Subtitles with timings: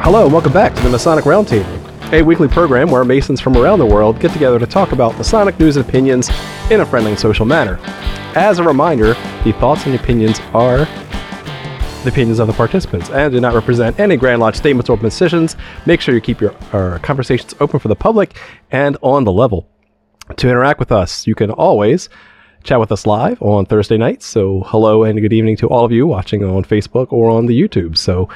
[0.00, 3.80] Hello, and welcome back to the Masonic Roundtable, a weekly program where Masons from around
[3.80, 6.30] the world get together to talk about Masonic news and opinions
[6.70, 7.78] in a friendly and social manner.
[8.34, 9.14] As a reminder,
[9.44, 10.86] the thoughts and opinions are
[12.04, 15.56] the opinions of the participants and do not represent any Grand Lodge statements or positions.
[15.84, 18.38] Make sure you keep your our conversations open for the public
[18.70, 19.68] and on the level.
[20.36, 22.08] To interact with us, you can always
[22.62, 24.26] chat with us live on Thursday nights.
[24.26, 27.60] So, hello and good evening to all of you watching on Facebook or on the
[27.60, 27.96] YouTube.
[27.98, 28.28] So,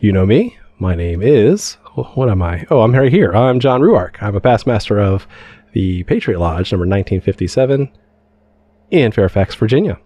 [0.00, 0.58] you know me.
[0.78, 2.66] My name is, what am I?
[2.68, 3.32] Oh, I'm right here.
[3.32, 4.20] I'm John Ruark.
[4.20, 5.26] I'm a past master of
[5.72, 7.92] the Patriot Lodge, number 1957,
[8.90, 10.00] in Fairfax, Virginia.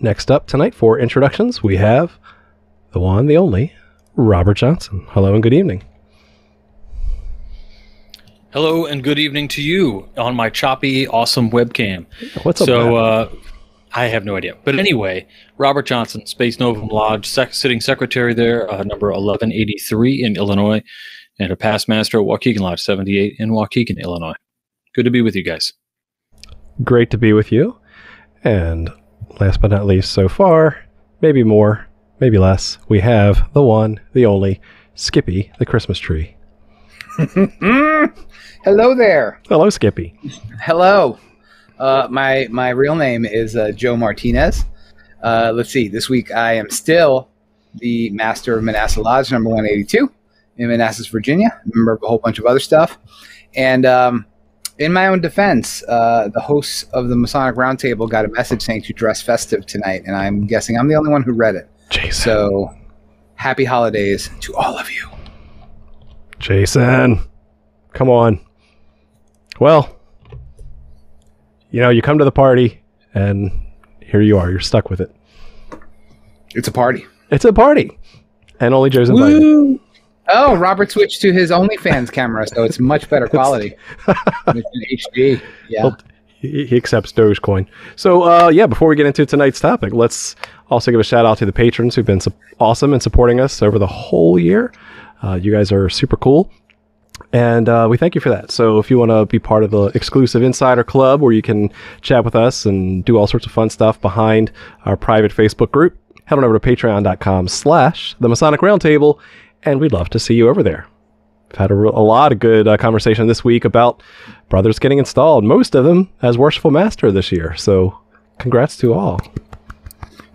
[0.00, 2.18] Next up tonight for introductions, we have
[2.92, 3.72] the one, the only,
[4.16, 5.06] Robert Johnson.
[5.08, 5.82] Hello and good evening.
[8.52, 12.04] Hello and good evening to you on my choppy, awesome webcam.
[12.42, 12.66] What's up?
[12.66, 13.30] So uh,
[13.96, 15.26] I have no idea, but anyway,
[15.56, 20.36] Robert Johnson, Spes Novum Lodge, sec- sitting secretary there, uh, number eleven eighty three in
[20.36, 20.82] Illinois,
[21.38, 24.34] and a past master at Waukegan Lodge seventy eight in Waukegan, Illinois.
[24.94, 25.72] Good to be with you guys.
[26.82, 27.78] Great to be with you.
[28.42, 28.90] And
[29.40, 30.84] last but not least, so far,
[31.20, 31.86] maybe more,
[32.20, 34.60] maybe less, we have the one, the only,
[34.94, 36.36] Skippy, the Christmas tree.
[38.64, 39.40] Hello there.
[39.48, 40.18] Hello, Skippy.
[40.60, 41.18] Hello.
[41.78, 44.64] Uh, my my real name is uh, Joe Martinez.
[45.22, 45.88] Uh, let's see.
[45.88, 47.28] This week I am still
[47.76, 50.12] the master of Manassas Lodge, number one eighty two,
[50.56, 51.60] in Manassas, Virginia.
[51.74, 52.98] Member of a whole bunch of other stuff.
[53.56, 54.26] And um,
[54.78, 58.82] in my own defense, uh, the hosts of the Masonic Roundtable got a message saying
[58.82, 61.68] to dress festive tonight, and I'm guessing I'm the only one who read it.
[61.90, 62.12] Jason.
[62.12, 62.74] So,
[63.34, 65.08] happy holidays to all of you.
[66.38, 67.20] Jason.
[67.92, 68.40] Come on.
[69.60, 69.96] Well,
[71.74, 72.80] you know, you come to the party,
[73.14, 73.50] and
[73.98, 74.48] here you are.
[74.48, 75.12] You're stuck with it.
[76.54, 77.04] It's a party.
[77.32, 77.98] It's a party.
[78.60, 79.80] And only Joe's invited.
[80.28, 83.74] Oh, Robert switched to his OnlyFans camera, so it's much better quality.
[84.06, 85.42] it's in HD.
[85.68, 85.82] Yeah.
[85.82, 85.98] Well,
[86.38, 87.66] he, he accepts Dogecoin.
[87.96, 90.36] So, uh, yeah, before we get into tonight's topic, let's
[90.70, 93.62] also give a shout out to the patrons who've been su- awesome and supporting us
[93.62, 94.72] over the whole year.
[95.24, 96.52] Uh, you guys are super cool.
[97.32, 98.50] And uh, we thank you for that.
[98.50, 101.70] So, if you want to be part of the exclusive insider club where you can
[102.00, 104.50] chat with us and do all sorts of fun stuff behind
[104.84, 109.18] our private Facebook group, head on over to patreon.com slash the Masonic Roundtable,
[109.62, 110.86] and we'd love to see you over there.
[111.50, 114.02] We've had a, re- a lot of good uh, conversation this week about
[114.48, 117.54] brothers getting installed, most of them as Worshipful Master this year.
[117.56, 117.98] So,
[118.38, 119.20] congrats to all.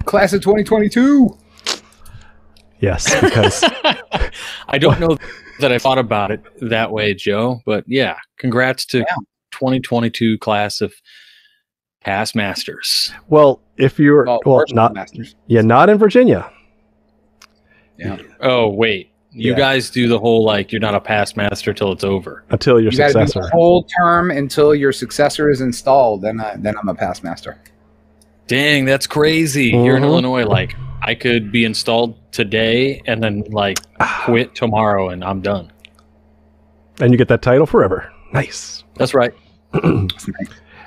[0.05, 1.37] Class of 2022.
[2.79, 3.63] Yes, because
[4.69, 5.17] I don't know
[5.59, 9.05] that I thought about it that way, Joe, but yeah, congrats to Yeah.
[9.51, 10.93] 2022 class of
[12.01, 13.11] past masters.
[13.27, 15.35] well, if you're Well, well, not masters.
[15.47, 16.49] yeah, not in Virginia.
[17.97, 18.17] Yeah.
[18.41, 19.57] Oh wait, you Yeah.
[19.57, 22.43] guys do the whole like you're not a past master till it's over.
[22.51, 23.41] until your You got do successor.
[23.41, 26.21] the whole term until your successor is installed.
[26.21, 27.57] Then, I, then I'm a past master.
[28.47, 29.67] Dang, that's crazy.
[29.67, 30.07] You're in Mhm.
[30.07, 33.79] Illinois, like I could be installed today and then like
[34.25, 35.71] quit tomorrow and I'm done.
[37.01, 38.11] and you get that title forever.
[38.33, 38.83] Nice.
[38.95, 39.33] That's right.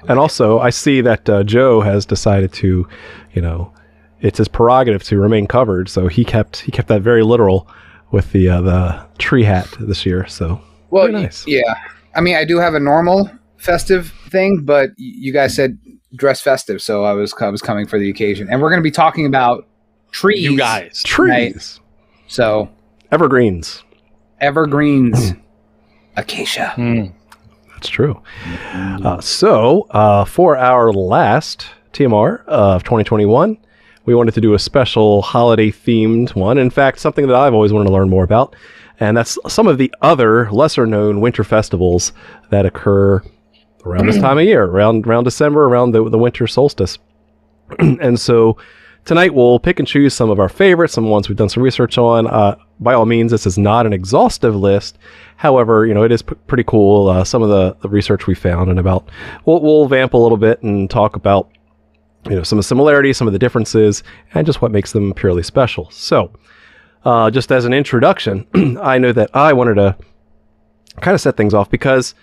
[0.08, 2.88] And also, I see that uh, Joe has decided to,
[3.34, 3.72] you know,
[4.20, 5.88] it's his prerogative to remain covered.
[5.88, 7.68] So he kept he kept that very literal
[8.10, 10.26] with the uh, the tree hat this year.
[10.26, 11.46] So Well, Very nice.
[11.46, 11.74] yeah.
[12.16, 15.78] I mean, I do have a normal festive thing, but you guys said
[16.16, 18.84] dress festive, so I was I was coming for the occasion, and we're going to
[18.84, 19.68] be talking about
[20.12, 20.42] trees.
[20.42, 21.02] You guys.
[21.02, 21.80] trees,
[22.28, 22.68] So
[23.10, 23.82] evergreens.
[24.40, 25.32] evergreens,
[26.16, 26.70] acacia.
[26.70, 27.06] Hmm.
[27.74, 28.22] That's true.
[28.72, 33.58] Uh, so, uh, for our last TMR of 2021,
[34.04, 36.58] we wanted to do a special holiday themed one.
[36.58, 38.54] In fact, something that I've always wanted to learn more about.
[39.00, 42.12] And that's some of the other lesser known winter festivals
[42.50, 43.20] that occur
[43.84, 46.98] around this time of year, around, around December, around the, the winter solstice.
[47.80, 48.56] and so
[49.04, 51.98] tonight we'll pick and choose some of our favorites, some ones we've done some research
[51.98, 52.26] on.
[52.26, 54.98] Uh, by all means, this is not an exhaustive list.
[55.36, 57.08] However, you know, it is p- pretty cool.
[57.08, 59.08] Uh, some of the, the research we found and about,
[59.44, 61.50] we'll, we'll vamp a little bit and talk about,
[62.24, 64.02] you know, some of the similarities, some of the differences,
[64.34, 65.90] and just what makes them purely special.
[65.90, 66.32] So,
[67.04, 68.46] uh, just as an introduction,
[68.80, 69.96] I know that I wanted to
[71.00, 72.14] kind of set things off because,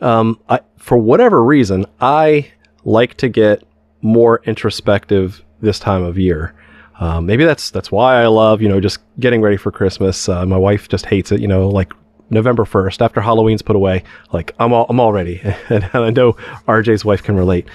[0.00, 2.52] um, I, for whatever reason, I
[2.84, 3.64] like to get
[4.02, 6.54] more introspective this time of year.
[6.98, 10.28] Um, maybe that's that's why I love you know just getting ready for Christmas.
[10.28, 11.40] Uh, my wife just hates it.
[11.40, 11.92] You know, like
[12.28, 16.34] November first after Halloween's put away, like I'm all I'm all ready, and I know
[16.68, 17.66] RJ's wife can relate.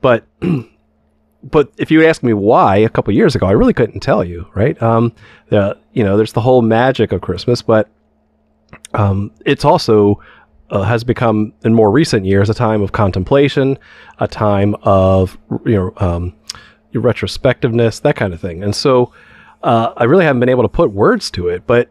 [0.00, 0.26] But
[1.42, 4.46] but if you ask me why a couple years ago, I really couldn't tell you,
[4.54, 4.80] right?
[4.82, 5.12] Um,
[5.48, 7.88] the, you know, there's the whole magic of Christmas, but
[8.94, 10.20] um, it's also
[10.70, 13.78] uh, has become in more recent years a time of contemplation,
[14.18, 16.34] a time of you know um,
[17.00, 18.62] retrospectiveness, that kind of thing.
[18.62, 19.12] And so
[19.62, 21.90] uh, I really haven't been able to put words to it, but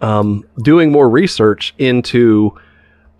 [0.00, 2.56] um, doing more research into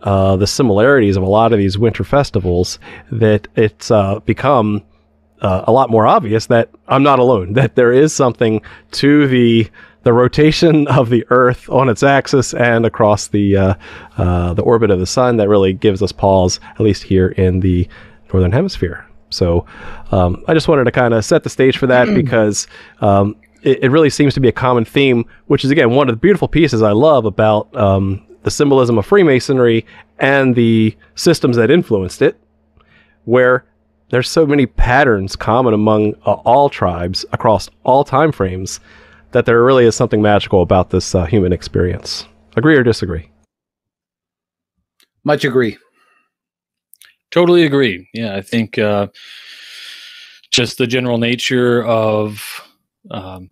[0.03, 2.79] uh, the similarities of a lot of these winter festivals,
[3.11, 4.85] that it's uh, become
[5.41, 7.53] uh, a lot more obvious that I'm not alone.
[7.59, 9.69] That there is something to the
[10.05, 13.75] the rotation of the Earth on its axis and across the uh,
[14.17, 17.61] uh, the orbit of the Sun that really gives us pause, at least here in
[17.61, 17.89] the
[18.33, 19.08] northern hemisphere.
[19.31, 19.67] So
[20.11, 22.67] um, I just wanted to kind of set the stage for that because
[23.01, 26.15] um, it, it, really seems to be a common theme, which is again one of
[26.15, 29.85] the beautiful pieces I love about um, the symbolism of Freemasonry
[30.19, 32.39] and the systems that influenced it,
[33.25, 33.65] where
[34.11, 38.81] there's so many patterns common among uh, all tribes across all time frames
[39.33, 42.27] that there really is something magical about this uh, human experience.
[42.57, 43.31] Agree or disagree?
[45.25, 45.77] Much agree.
[47.31, 48.09] Totally agree.
[48.15, 49.09] Yeah, I think uh,
[50.51, 52.43] just the general nature of
[53.11, 53.51] um,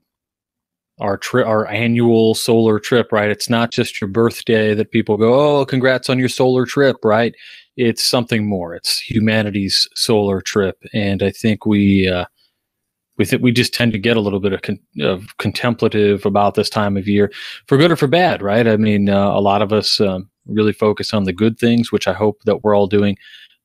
[1.01, 3.31] our trip, our annual solar trip, right?
[3.31, 7.35] It's not just your birthday that people go, "Oh, congrats on your solar trip," right?
[7.77, 8.75] It's something more.
[8.75, 12.25] It's humanity's solar trip, and I think we uh,
[13.19, 16.71] we we just tend to get a little bit of, con- of, contemplative about this
[16.71, 17.33] time of year,
[17.67, 18.69] for good or for bad, right?
[18.69, 22.09] I mean, uh, a lot of us um, really focus on the good things, which
[22.09, 23.17] I hope that we're all doing,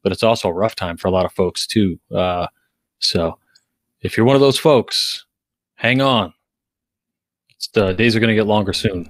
[0.03, 2.00] but it's also a rough time for a lot of folks too.
[2.13, 2.48] Uh,
[3.00, 3.38] so,
[4.01, 5.25] if you're one of those folks,
[5.75, 6.33] hang on.
[7.74, 9.09] the days are going to get longer soon.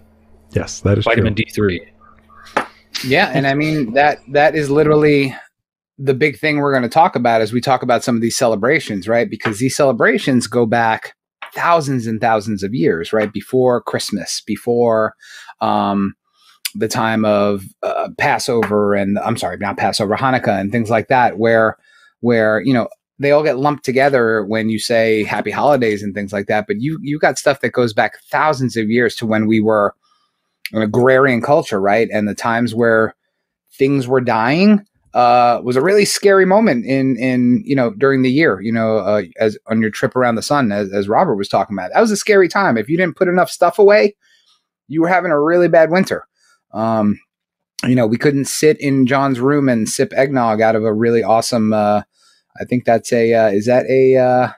[0.51, 1.85] Yes, that is vitamin D three.
[3.05, 5.35] Yeah, and I mean that that is literally
[5.97, 8.35] the big thing we're going to talk about as we talk about some of these
[8.35, 9.29] celebrations, right?
[9.29, 11.13] Because these celebrations go back
[11.53, 13.31] thousands and thousands of years, right?
[13.31, 15.13] Before Christmas, before
[15.61, 16.15] um,
[16.75, 21.37] the time of uh, Passover, and I'm sorry, not Passover, Hanukkah, and things like that,
[21.37, 21.77] where
[22.21, 22.87] where you know
[23.19, 26.65] they all get lumped together when you say Happy Holidays and things like that.
[26.67, 29.95] But you you got stuff that goes back thousands of years to when we were
[30.73, 32.09] an agrarian culture, right?
[32.11, 33.15] And the times where
[33.73, 38.31] things were dying uh, was a really scary moment in in you know during the
[38.31, 38.61] year.
[38.61, 41.75] You know, uh, as on your trip around the sun, as, as Robert was talking
[41.75, 42.77] about, that was a scary time.
[42.77, 44.15] If you didn't put enough stuff away,
[44.87, 46.25] you were having a really bad winter.
[46.73, 47.19] Um,
[47.83, 51.23] you know, we couldn't sit in John's room and sip eggnog out of a really
[51.23, 51.73] awesome.
[51.73, 52.03] Uh,
[52.59, 53.33] I think that's a.
[53.33, 54.17] Uh, is that a?
[54.17, 54.49] Uh,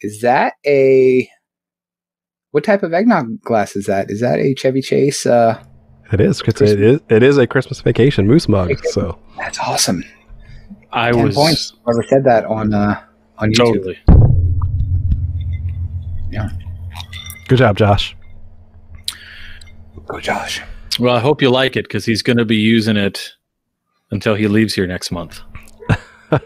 [0.00, 1.28] is that a?
[2.52, 4.10] What type of eggnog glass is that?
[4.10, 5.26] Is that a Chevy Chase?
[5.26, 5.62] Uh,
[6.12, 6.40] it is.
[6.46, 7.00] It's it is.
[7.10, 8.72] It is a Christmas vacation moose mug.
[8.86, 10.02] So that's awesome.
[10.90, 11.74] I Ten was points.
[11.84, 13.04] Whoever said that on uh,
[13.36, 13.74] on YouTube.
[13.74, 13.98] Totally.
[16.30, 16.48] Yeah.
[17.48, 18.16] Good job, Josh.
[20.06, 20.62] Go, Josh.
[20.98, 23.34] Well, I hope you like it because he's going to be using it
[24.10, 25.40] until he leaves here next month.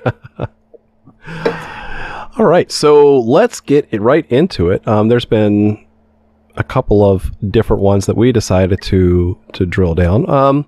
[2.39, 4.87] All right, so let's get it right into it.
[4.87, 5.87] Um, there's been
[6.57, 10.29] a couple of different ones that we decided to to drill down.
[10.29, 10.67] Um,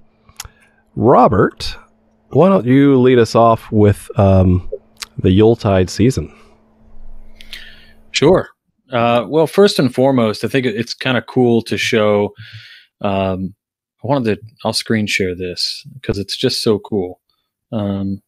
[0.97, 1.77] Robert,
[2.31, 4.71] why don't you lead us off with um,
[5.19, 6.35] the Yuletide season?
[8.12, 8.49] Sure.
[8.91, 12.35] Uh, well, first and foremost, I think it's kind of cool to show.
[13.00, 13.55] Um,
[14.04, 14.46] I wanted to.
[14.64, 17.20] I'll screen share this because it's just so cool.
[17.73, 18.23] Um,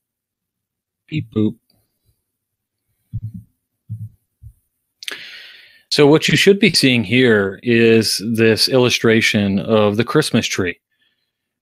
[1.07, 1.57] beep boop.
[5.91, 10.81] So, what you should be seeing here is this illustration of the Christmas tree,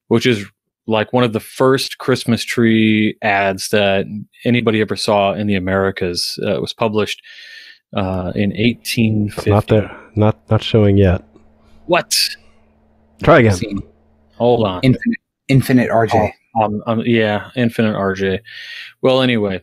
[0.08, 0.46] which is
[0.86, 4.06] like one of the first Christmas tree ads that
[4.44, 6.38] anybody ever saw in the Americas.
[6.42, 7.20] Uh, it was published
[7.96, 9.50] uh, in 1850.
[9.50, 9.90] Not there.
[10.14, 11.24] Not not showing yet.
[11.86, 12.16] What?
[13.22, 13.82] Try again.
[14.38, 14.80] Hold on.
[14.82, 16.32] Infinite, infinite RJ.
[16.56, 18.40] Oh, um, um, yeah, infinite RJ.
[19.02, 19.62] Well, anyway,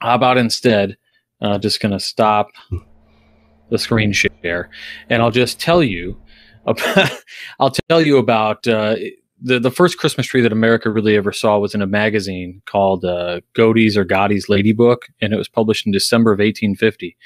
[0.00, 0.96] how about instead?
[1.40, 2.48] Uh, just gonna stop
[3.70, 4.70] the screen share,
[5.10, 6.20] and I'll just tell you.
[6.66, 7.10] About,
[7.60, 8.96] I'll tell you about uh,
[9.38, 13.04] the the first Christmas tree that America really ever saw was in a magazine called
[13.04, 17.18] uh, Godey's or Godey's Lady Book, and it was published in December of 1850.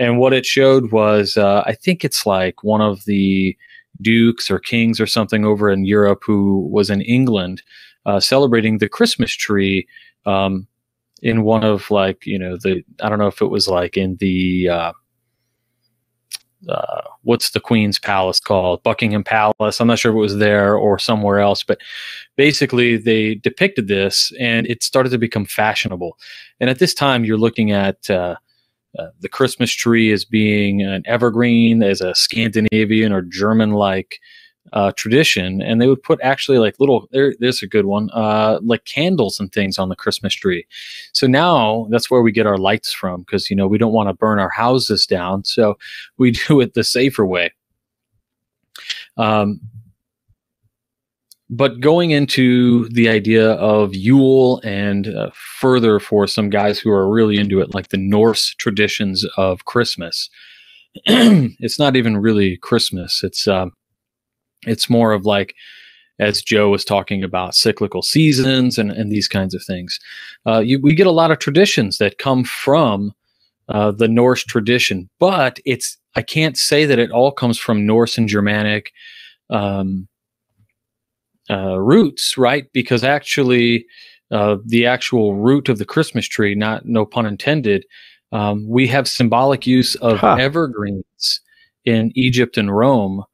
[0.00, 3.56] And what it showed was, uh, I think it's like one of the
[4.00, 7.62] dukes or kings or something over in Europe who was in England
[8.06, 9.86] uh, celebrating the Christmas tree
[10.26, 10.66] um,
[11.22, 14.16] in one of like you know the I don't know if it was like in
[14.16, 14.92] the uh,
[16.68, 18.82] uh, what's the Queen's Palace called?
[18.82, 19.80] Buckingham Palace.
[19.80, 21.78] I'm not sure if it was there or somewhere else, but
[22.36, 26.18] basically they depicted this and it started to become fashionable.
[26.60, 28.36] And at this time, you're looking at uh,
[28.98, 34.20] uh, the Christmas tree as being an evergreen, as a Scandinavian or German like
[34.72, 38.58] uh, tradition, and they would put actually like little there, there's a good one, uh,
[38.62, 40.66] like candles and things on the Christmas tree.
[41.12, 44.08] So now that's where we get our lights from because you know we don't want
[44.08, 45.76] to burn our houses down, so
[46.16, 47.52] we do it the safer way.
[49.16, 49.60] Um,
[51.56, 57.08] but going into the idea of Yule and uh, further for some guys who are
[57.08, 60.28] really into it, like the Norse traditions of Christmas,
[61.06, 63.22] it's not even really Christmas.
[63.22, 63.72] It's um,
[64.66, 65.54] it's more of like,
[66.18, 70.00] as Joe was talking about, cyclical seasons and, and these kinds of things.
[70.46, 73.12] Uh, you, we get a lot of traditions that come from
[73.68, 78.18] uh, the Norse tradition, but it's I can't say that it all comes from Norse
[78.18, 78.92] and Germanic
[79.50, 80.08] um,
[81.50, 82.66] uh, roots, right?
[82.72, 83.86] Because actually,
[84.30, 87.84] uh, the actual root of the Christmas tree, not no pun intended,
[88.32, 90.36] um, we have symbolic use of huh.
[90.40, 91.40] evergreens
[91.84, 93.24] in Egypt and Rome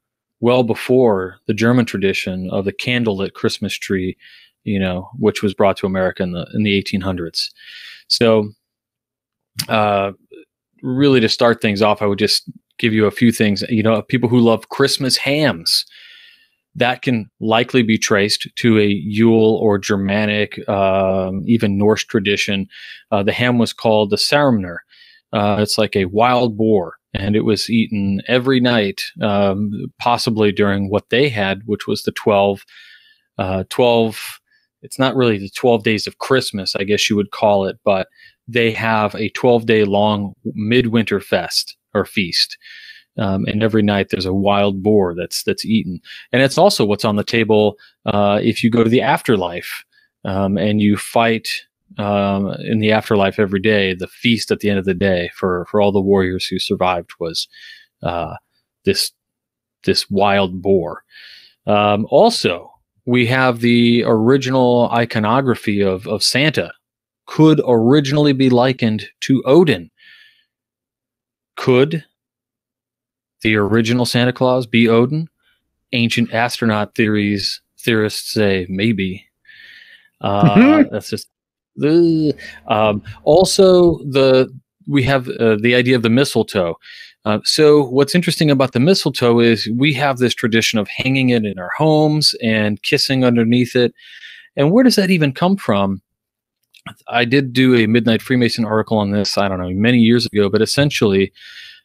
[0.41, 4.17] well before the German tradition of the candlelit Christmas tree,
[4.63, 7.49] you know, which was brought to America in the in the 1800s.
[8.07, 8.49] So,
[9.69, 10.11] uh,
[10.83, 13.63] really, to start things off, I would just give you a few things.
[13.69, 15.85] You know, people who love Christmas hams.
[16.75, 22.67] That can likely be traced to a Yule or Germanic, um, even Norse tradition.
[23.11, 24.77] Uh, the ham was called the Saurmur.
[25.33, 30.89] Uh, it's like a wild boar and it was eaten every night, um, possibly during
[30.89, 32.63] what they had, which was the 12,
[33.37, 34.39] uh, 12,
[34.81, 38.07] it's not really the 12 days of Christmas, I guess you would call it, but
[38.47, 42.57] they have a 12 day long midwinter fest or feast.
[43.21, 46.01] Um, and every night there's a wild boar that's that's eaten,
[46.31, 49.85] and it's also what's on the table uh, if you go to the afterlife
[50.25, 51.47] um, and you fight
[51.99, 53.93] um, in the afterlife every day.
[53.93, 57.11] The feast at the end of the day for for all the warriors who survived
[57.19, 57.47] was
[58.01, 58.35] uh,
[58.85, 59.11] this
[59.83, 61.03] this wild boar.
[61.67, 62.71] Um, also,
[63.05, 66.73] we have the original iconography of of Santa.
[67.27, 69.91] Could originally be likened to Odin.
[71.55, 72.03] Could
[73.41, 75.27] the original Santa Claus be Odin?
[75.93, 79.25] Ancient astronaut theories theorists say maybe.
[80.21, 81.27] Uh, that's just
[82.67, 84.51] um, also, the
[84.87, 86.77] we have uh, the idea of the mistletoe.
[87.23, 91.45] Uh, so, what's interesting about the mistletoe is we have this tradition of hanging it
[91.45, 93.93] in our homes and kissing underneath it.
[94.55, 96.01] And where does that even come from?
[97.07, 100.49] I did do a Midnight Freemason article on this, I don't know, many years ago,
[100.49, 101.31] but essentially,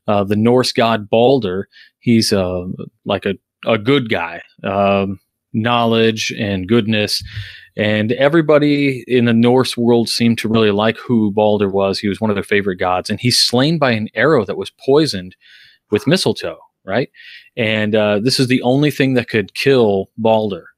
[0.07, 1.69] uh, the Norse god Balder,
[2.01, 2.65] he's uh,
[3.05, 3.35] like a,
[3.67, 5.19] a good guy, um,
[5.53, 7.23] knowledge and goodness.
[7.77, 11.99] And everybody in the Norse world seemed to really like who Balder was.
[11.99, 13.11] He was one of their favorite gods.
[13.11, 15.37] And he's slain by an arrow that was poisoned
[15.91, 17.11] with mistletoe, right?
[17.57, 20.69] And uh, this is the only thing that could kill Balder.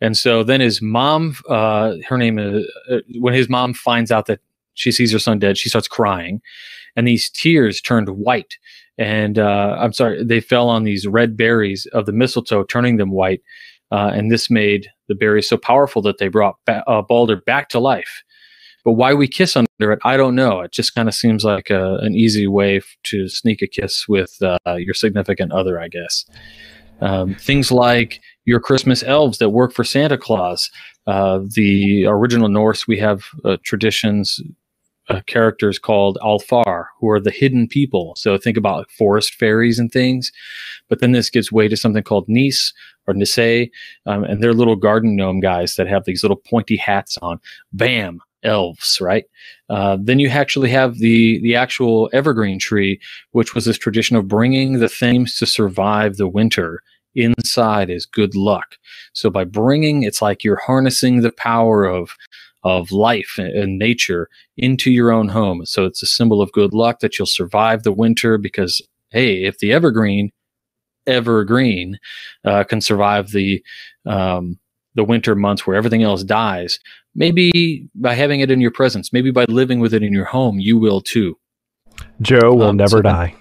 [0.00, 4.26] And so then his mom, uh, her name is, uh, when his mom finds out
[4.26, 4.40] that
[4.76, 6.40] she sees her son dead, she starts crying.
[6.94, 8.56] And these tears turned white.
[8.98, 13.10] And uh, I'm sorry, they fell on these red berries of the mistletoe, turning them
[13.10, 13.42] white.
[13.92, 17.68] Uh, and this made the berries so powerful that they brought ba- uh, Balder back
[17.70, 18.22] to life.
[18.84, 20.60] But why we kiss under it, I don't know.
[20.60, 24.06] It just kind of seems like a, an easy way f- to sneak a kiss
[24.08, 26.24] with uh, your significant other, I guess.
[27.00, 30.70] Um, things like your Christmas elves that work for Santa Claus.
[31.06, 34.40] Uh, the original Norse, we have uh, traditions
[35.08, 38.14] uh, characters called Alfar, who are the hidden people.
[38.16, 40.32] So think about like forest fairies and things.
[40.88, 42.72] But then this gives way to something called Nis
[43.06, 43.70] or Nisse,
[44.06, 47.40] um, and they're little garden gnome guys that have these little pointy hats on.
[47.72, 49.24] Bam, elves, right?
[49.68, 53.00] Uh, then you actually have the the actual evergreen tree,
[53.32, 56.82] which was this tradition of bringing the things to survive the winter
[57.16, 58.76] inside is good luck.
[59.12, 62.14] So by bringing, it's like you're harnessing the power of
[62.64, 65.64] of life and nature into your own home.
[65.66, 69.58] So it's a symbol of good luck that you'll survive the winter because, hey, if
[69.58, 70.30] the evergreen,
[71.06, 71.98] evergreen,
[72.44, 73.62] uh, can survive the
[74.04, 74.58] um,
[74.96, 76.80] the winter months where everything else dies,
[77.14, 80.58] maybe by having it in your presence, maybe by living with it in your home,
[80.58, 81.36] you will too.
[82.20, 83.34] Joe will um, never so die.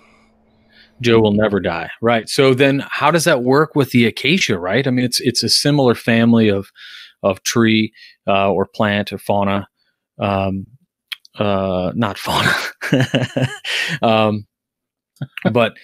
[1.02, 1.90] Joe will never die.
[2.02, 2.30] Right.
[2.30, 4.86] So then how does that work with the acacia, right?
[4.86, 6.72] I mean it's it's a similar family of
[7.24, 7.94] of tree
[8.28, 9.68] uh, or plant or fauna.
[10.20, 10.68] Um,
[11.38, 12.54] uh, not fauna.
[14.02, 14.46] um,
[15.52, 15.76] but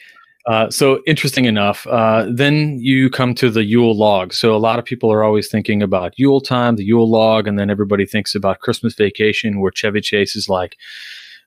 [0.48, 1.86] uh, so interesting enough.
[1.88, 4.34] Uh, then you come to the Yule log.
[4.34, 7.60] So a lot of people are always thinking about Yule time, the Yule log, and
[7.60, 10.78] then everybody thinks about Christmas vacation, where Chevy Chase is like,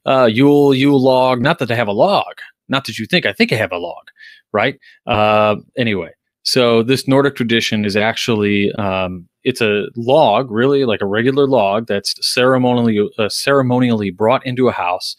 [0.06, 1.40] uh, Yule Yule log.
[1.40, 2.40] Not that I have a log.
[2.68, 4.10] Not that you think I think I have a log,
[4.52, 4.78] right?
[5.06, 6.10] Uh, anyway,
[6.44, 11.86] so this Nordic tradition is actually um, it's a log, really like a regular log
[11.86, 15.16] that's ceremonially uh, ceremonially brought into a house.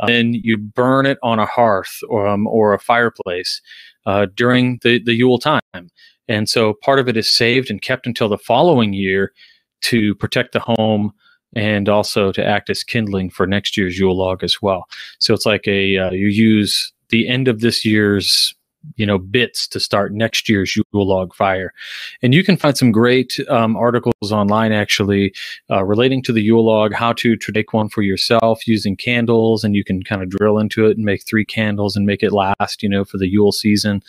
[0.00, 3.60] Uh, then you burn it on a hearth or, um, or a fireplace
[4.04, 5.60] uh, during the, the Yule time.
[6.28, 9.32] And so part of it is saved and kept until the following year
[9.82, 11.12] to protect the home
[11.54, 14.86] and also to act as kindling for next year's Yule log as well.
[15.18, 18.54] So it's like a uh, you use the end of this year's
[18.96, 21.72] you know bits to start next year's Yule log fire.
[22.22, 25.34] And you can find some great um, articles online actually
[25.70, 29.74] uh, relating to the Yule log how to, make one for yourself using candles and
[29.74, 32.82] you can kind of drill into it and make three candles and make it last
[32.82, 34.02] you know for the Yule season.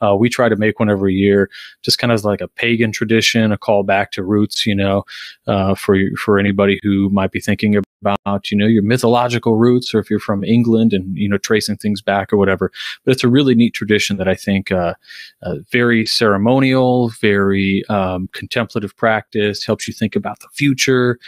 [0.00, 1.50] Uh, we try to make one every year
[1.82, 5.04] just kind of like a pagan tradition a call back to roots you know
[5.46, 10.00] uh, for for anybody who might be thinking about you know your mythological roots or
[10.00, 12.70] if you're from England and you know tracing things back or whatever
[13.04, 14.94] but it's a really neat tradition that I think uh,
[15.42, 21.18] uh, very ceremonial, very um, contemplative practice, helps you think about the future.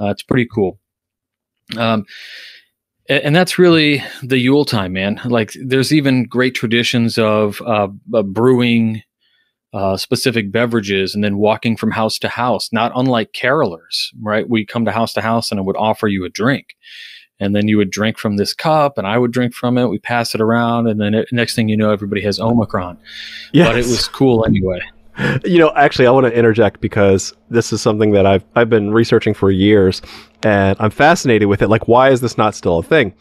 [0.00, 0.78] Uh, it's pretty cool.
[1.76, 2.04] Um,
[3.08, 5.20] and that's really the Yule time, man.
[5.24, 7.88] Like, there's even great traditions of uh,
[8.22, 9.02] brewing
[9.72, 14.48] uh, specific beverages and then walking from house to house, not unlike carolers, right?
[14.48, 16.76] We come to house to house and I would offer you a drink
[17.42, 19.86] and then you would drink from this cup and I would drink from it.
[19.86, 22.98] We pass it around, and then it, next thing you know, everybody has Omicron.
[23.52, 23.68] Yes.
[23.68, 24.80] But it was cool anyway.
[25.44, 28.92] You know, actually, I want to interject because this is something that I've I've been
[28.92, 30.00] researching for years,
[30.42, 31.68] and I'm fascinated with it.
[31.68, 33.12] Like, why is this not still a thing?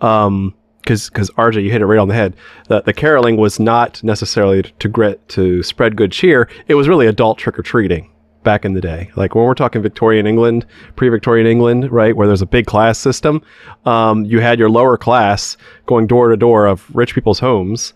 [0.00, 2.36] Um, because because RJ, you hit it right on the head.
[2.68, 6.48] The the caroling was not necessarily to grit to spread good cheer.
[6.68, 8.10] It was really adult trick or treating
[8.42, 9.10] back in the day.
[9.16, 10.64] Like when we're talking Victorian England,
[10.96, 13.42] pre-Victorian England, right, where there's a big class system,
[13.84, 15.56] um, you had your lower class
[15.86, 17.92] going door to door of rich people's homes,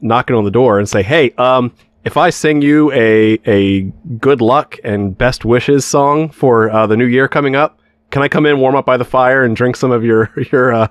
[0.00, 1.72] knocking on the door and say, "Hey, um,
[2.04, 3.82] if I sing you a a
[4.18, 7.79] good luck and best wishes song for uh, the new year coming up,
[8.10, 10.72] can I come in, warm up by the fire, and drink some of your your
[10.72, 10.88] uh,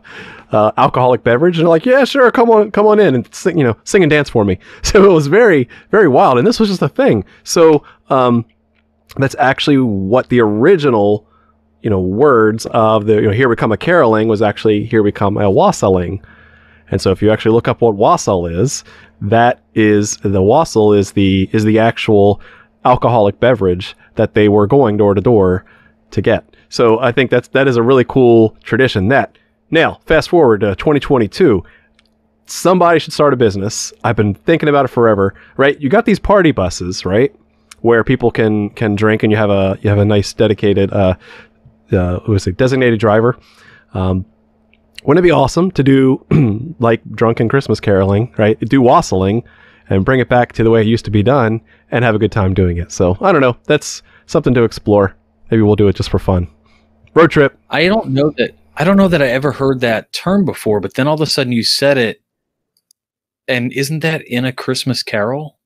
[0.51, 3.57] uh, alcoholic beverage?" And they're like, "Yeah, sure, come on, come on in and sing,
[3.57, 6.59] you know, sing and dance for me." So it was very very wild, and this
[6.59, 7.23] was just a thing.
[7.43, 8.45] So um,
[9.17, 11.27] that's actually what the original
[11.81, 15.01] you know words of the you know, here we come a caroling was actually here
[15.01, 16.21] we come a wassailing
[16.91, 18.83] and so if you actually look up what wassail is
[19.21, 22.41] that is the wassail is the is the actual
[22.85, 25.65] alcoholic beverage that they were going door to door
[26.11, 29.37] to get so i think that's that is a really cool tradition that
[29.71, 31.63] now fast forward to 2022
[32.45, 36.19] somebody should start a business i've been thinking about it forever right you got these
[36.19, 37.35] party buses right
[37.81, 41.15] where people can can drink and you have a you have a nice dedicated uh,
[41.91, 43.37] uh is it designated driver.
[43.93, 44.25] Um,
[45.03, 46.25] wouldn't it be awesome to do
[46.79, 48.59] like drunken Christmas caroling, right?
[48.59, 49.43] Do wassailing
[49.89, 52.19] and bring it back to the way it used to be done and have a
[52.19, 52.91] good time doing it.
[52.91, 53.57] So I don't know.
[53.65, 55.15] That's something to explore.
[55.49, 56.47] Maybe we'll do it just for fun.
[57.21, 57.59] Road trip.
[57.69, 60.93] I don't know that I don't know that I ever heard that term before, but
[60.93, 62.21] then all of a sudden you said it.
[63.47, 65.57] And isn't that in a Christmas carol?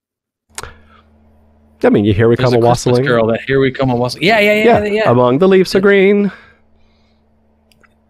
[1.83, 3.03] I mean, you hear we There's come a, a wassailing.
[3.03, 4.25] Girl, that here we come a wassailing.
[4.25, 5.11] Yeah, yeah, yeah, yeah, yeah.
[5.11, 6.31] Among the leaves are green.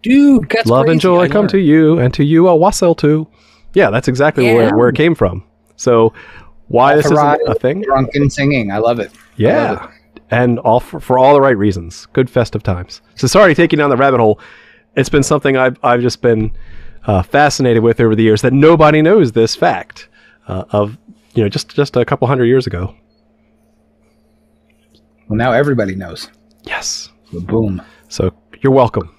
[0.03, 0.91] Dude, that's love crazy.
[0.91, 3.27] and joy come to you, and to you a wassail too.
[3.73, 4.53] Yeah, that's exactly yeah.
[4.53, 5.43] where, where it came from.
[5.75, 6.13] So,
[6.67, 7.81] why this is a thing?
[7.81, 9.11] Drunken singing, I love it.
[9.37, 9.92] Yeah, love it.
[10.33, 12.07] And all for, for all the right reasons.
[12.07, 13.01] Good festive times.
[13.13, 14.39] So sorry to take you down the rabbit hole.
[14.95, 16.51] It's been something I've I've just been
[17.05, 20.09] uh, fascinated with over the years that nobody knows this fact
[20.47, 20.97] uh, of
[21.35, 22.95] you know just just a couple hundred years ago.
[25.27, 26.29] Well, now everybody knows.
[26.63, 27.11] Yes.
[27.31, 27.81] So boom.
[28.09, 29.15] So you're welcome.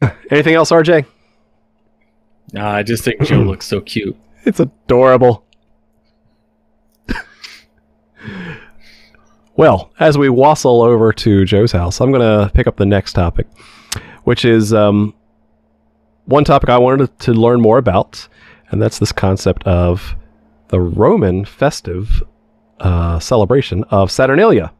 [0.30, 1.06] Anything else, RJ?
[2.52, 4.16] Nah, I just think Joe looks so cute.
[4.44, 5.45] It's adorable.
[9.56, 13.14] Well, as we wassail over to Joe's house, I'm going to pick up the next
[13.14, 13.46] topic,
[14.24, 15.14] which is um,
[16.26, 18.28] one topic I wanted to learn more about,
[18.70, 20.14] and that's this concept of
[20.68, 22.22] the Roman festive
[22.80, 24.72] uh, celebration of Saturnalia.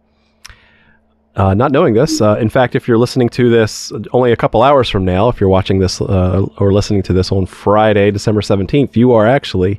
[1.36, 4.62] Uh, not knowing this, uh, in fact, if you're listening to this only a couple
[4.62, 8.40] hours from now, if you're watching this uh, or listening to this on Friday, December
[8.40, 9.78] 17th, you are actually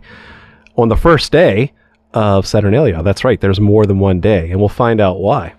[0.76, 1.74] on the first day
[2.14, 3.04] of Saturnalia.
[3.04, 5.54] That's right, there's more than one day, and we'll find out why.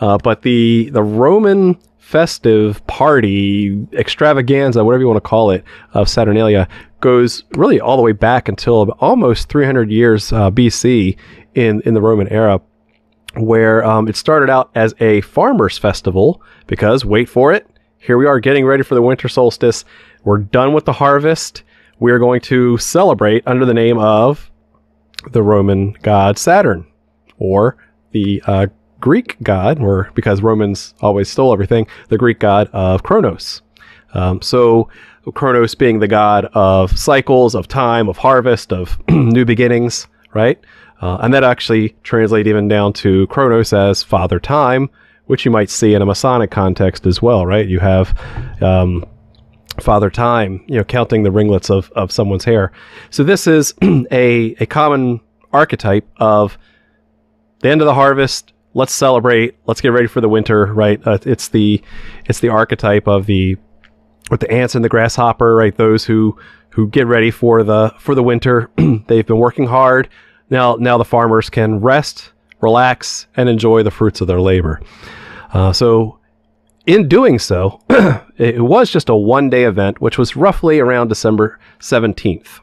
[0.00, 6.08] Uh, but the the Roman festive party extravaganza, whatever you want to call it, of
[6.08, 6.68] Saturnalia
[7.00, 11.16] goes really all the way back until almost 300 years uh, BC
[11.54, 12.60] in in the Roman era,
[13.36, 17.66] where um, it started out as a farmers' festival because wait for it,
[17.98, 19.84] here we are getting ready for the winter solstice.
[20.24, 21.62] We're done with the harvest.
[22.00, 24.50] We are going to celebrate under the name of
[25.32, 26.86] the Roman god Saturn,
[27.38, 27.76] or
[28.12, 28.66] the uh,
[29.00, 33.62] Greek god, or because Romans always stole everything, the Greek god of Kronos.
[34.14, 34.88] Um, so,
[35.34, 40.58] Kronos being the god of cycles, of time, of harvest, of new beginnings, right?
[41.00, 44.88] Uh, and that actually translates even down to Kronos as Father Time,
[45.26, 47.66] which you might see in a Masonic context as well, right?
[47.66, 48.16] You have
[48.62, 49.04] um,
[49.80, 52.72] Father Time, you know, counting the ringlets of, of someone's hair.
[53.10, 55.20] So this is a, a common
[55.52, 56.58] archetype of
[57.60, 58.52] the end of the harvest.
[58.74, 59.56] Let's celebrate.
[59.66, 61.00] Let's get ready for the winter, right?
[61.06, 61.80] Uh, it's the
[62.26, 63.56] it's the archetype of the
[64.30, 65.76] with the ants and the grasshopper, right?
[65.76, 66.36] Those who
[66.70, 68.70] who get ready for the for the winter.
[69.06, 70.08] They've been working hard.
[70.50, 74.80] Now now the farmers can rest, relax, and enjoy the fruits of their labor.
[75.52, 76.18] Uh, so
[76.86, 77.80] in doing so,
[78.36, 82.60] it was just a one day event, which was roughly around December 17th.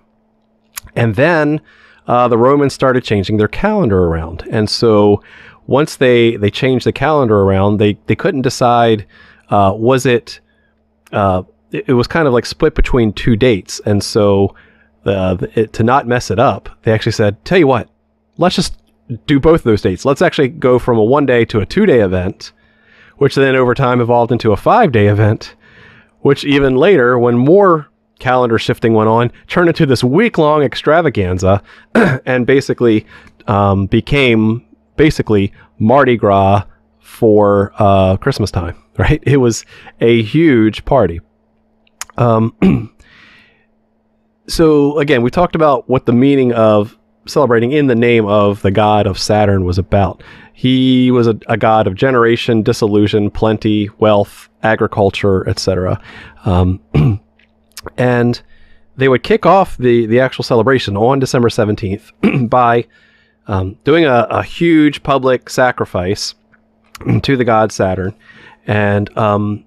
[0.95, 1.61] And then
[2.07, 4.47] uh, the Romans started changing their calendar around.
[4.51, 5.23] And so
[5.67, 9.05] once they, they changed the calendar around, they, they couldn't decide
[9.49, 10.39] uh, was it,
[11.11, 13.79] uh, it, it was kind of like split between two dates.
[13.85, 14.55] And so
[15.05, 17.89] it, to not mess it up, they actually said, tell you what,
[18.37, 18.77] let's just
[19.25, 20.05] do both of those dates.
[20.05, 22.51] Let's actually go from a one day to a two day event,
[23.17, 25.55] which then over time evolved into a five day event,
[26.19, 27.87] which even later, when more
[28.19, 31.61] calendar shifting went on, turned into this week long extravaganza
[32.25, 33.05] and basically
[33.47, 36.63] um, became basically Mardi Gras
[36.99, 39.21] for uh, Christmas time, right?
[39.23, 39.65] It was
[39.99, 41.19] a huge party.
[42.17, 42.55] Um,
[44.47, 46.97] so again, we talked about what the meaning of
[47.27, 50.23] celebrating in the name of the god of Saturn was about.
[50.53, 56.01] He was a, a god of generation, disillusion, plenty, wealth, agriculture, etc.
[56.45, 56.79] Um,
[57.97, 58.41] and
[58.97, 62.11] they would kick off the the actual celebration on December seventeenth
[62.49, 62.85] by
[63.47, 66.35] um, doing a, a, huge public sacrifice
[67.23, 68.13] to the god Saturn.
[68.67, 69.65] And um,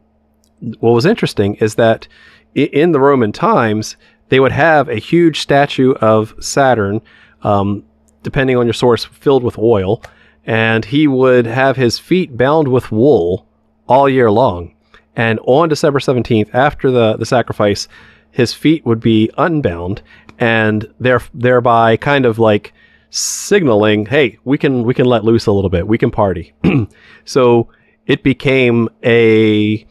[0.79, 2.07] what was interesting is that
[2.55, 3.97] in the Roman times,
[4.29, 7.01] they would have a huge statue of Saturn,
[7.43, 7.85] um,
[8.23, 10.03] depending on your source, filled with oil,
[10.47, 13.47] and he would have his feet bound with wool
[13.89, 14.75] all year long.
[15.17, 17.89] And on December 17th, after the, the sacrifice,
[18.31, 20.03] his feet would be unbound,
[20.39, 22.73] and there, thereby kind of like
[23.11, 25.87] signaling, "Hey, we can we can let loose a little bit.
[25.87, 26.53] We can party."
[27.25, 27.69] so
[28.07, 29.87] it became a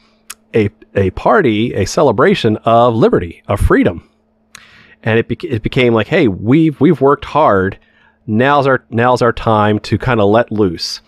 [0.54, 4.10] a a party, a celebration of liberty, of freedom
[5.04, 7.78] and it, it became like, hey, we've we've worked hard.
[8.26, 11.02] Now's our now's our time to kind of let loose.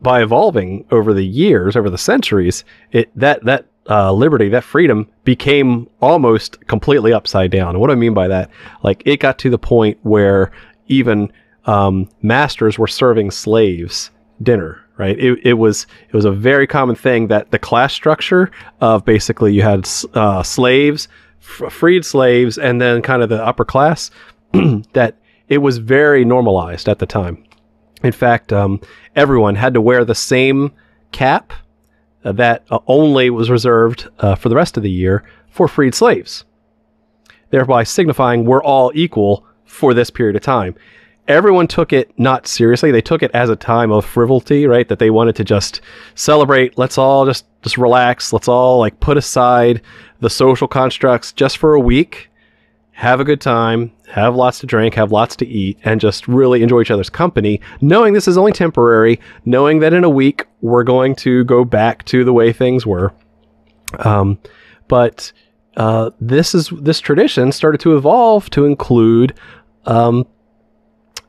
[0.00, 5.08] By evolving over the years, over the centuries, it that that uh, liberty, that freedom
[5.24, 7.78] became almost completely upside down.
[7.78, 8.50] What do I mean by that?
[8.82, 10.52] Like it got to the point where
[10.88, 11.32] even
[11.66, 14.10] um, masters were serving slaves
[14.42, 14.80] dinner.
[14.96, 15.18] Right.
[15.18, 19.52] It, it was it was a very common thing that the class structure of basically
[19.52, 21.08] you had uh, slaves
[21.40, 24.12] f- freed slaves and then kind of the upper class,
[24.92, 25.16] that
[25.48, 27.44] it was very normalized at the time.
[28.02, 28.80] In fact, um,
[29.16, 30.72] everyone had to wear the same
[31.12, 31.52] cap
[32.24, 35.94] uh, that uh, only was reserved uh, for the rest of the year for freed
[35.94, 36.44] slaves,
[37.50, 40.74] thereby signifying we're all equal for this period of time.
[41.26, 42.90] Everyone took it not seriously.
[42.90, 44.86] They took it as a time of frivolity, right?
[44.86, 45.80] That they wanted to just
[46.14, 46.76] celebrate.
[46.76, 48.32] Let's all just just relax.
[48.32, 49.80] Let's all like put aside
[50.20, 52.28] the social constructs just for a week,
[52.94, 56.62] have a good time, have lots to drink, have lots to eat, and just really
[56.62, 60.84] enjoy each other's company, knowing this is only temporary, knowing that in a week we're
[60.84, 63.12] going to go back to the way things were.
[63.98, 64.38] Um,
[64.86, 65.32] but
[65.76, 69.34] uh, this is this tradition started to evolve to include
[69.86, 70.26] um,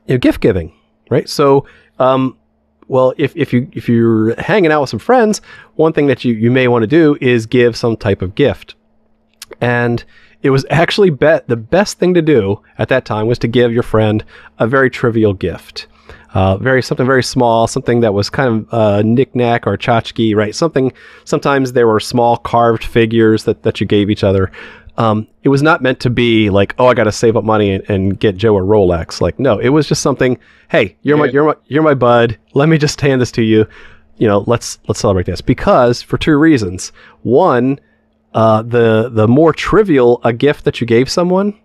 [0.06, 0.72] you know, gift giving,
[1.10, 1.28] right?
[1.28, 1.66] So
[1.98, 2.38] um,
[2.86, 5.40] well, if, if you if you're hanging out with some friends,
[5.74, 8.76] one thing that you, you may want to do is give some type of gift.
[9.60, 10.04] And
[10.42, 13.72] it was actually bet the best thing to do at that time was to give
[13.72, 14.24] your friend
[14.58, 15.86] a very trivial gift.
[16.34, 20.54] Uh, very something very small, something that was kind of uh, knickknack or tchotchke, right?
[20.54, 20.92] Something.
[21.24, 24.52] Sometimes there were small carved figures that, that you gave each other.
[24.98, 27.72] Um, it was not meant to be like, oh, I got to save up money
[27.72, 29.20] and, and, get Joe a Rolex.
[29.20, 30.38] Like, no, it was just something.
[30.70, 32.38] Hey, you're my you're my you're my bud.
[32.54, 33.66] Let me just hand this to you.
[34.18, 36.92] You know, let's let's celebrate this because for two reasons.
[37.22, 37.78] One,
[38.34, 41.58] uh, the the more trivial a gift that you gave someone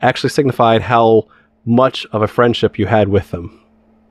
[0.00, 1.26] actually signified how
[1.64, 3.60] much of a friendship you had with them.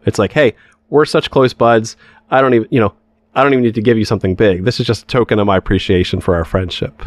[0.05, 0.55] It's like, hey,
[0.89, 1.97] we're such close buds.
[2.29, 2.93] I don't even, you know,
[3.35, 4.63] I don't even need to give you something big.
[4.63, 7.03] This is just a token of my appreciation for our friendship.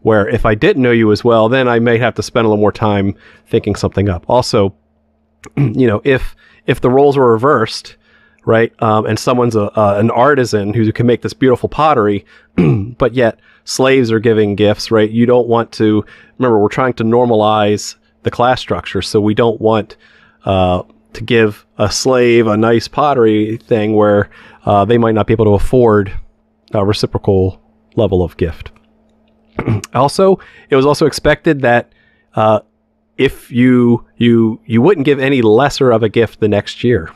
[0.00, 2.48] Where if I didn't know you as well, then I may have to spend a
[2.48, 3.14] little more time
[3.46, 4.24] thinking something up.
[4.28, 4.74] Also,
[5.56, 6.34] you know, if
[6.66, 7.96] if the roles were reversed,
[8.44, 12.24] right, um, and someone's a, uh, an artisan who can make this beautiful pottery,
[12.98, 15.10] but yet slaves are giving gifts, right?
[15.10, 16.04] You don't want to
[16.38, 19.96] remember we're trying to normalize the class structure, so we don't want
[20.44, 24.30] uh, to give a slave a nice pottery thing where
[24.64, 26.12] uh, they might not be able to afford
[26.72, 27.60] a reciprocal
[27.96, 28.72] level of gift.
[29.94, 30.38] also,
[30.70, 31.92] it was also expected that
[32.34, 32.60] uh,
[33.18, 37.10] if you you you wouldn't give any lesser of a gift the next year,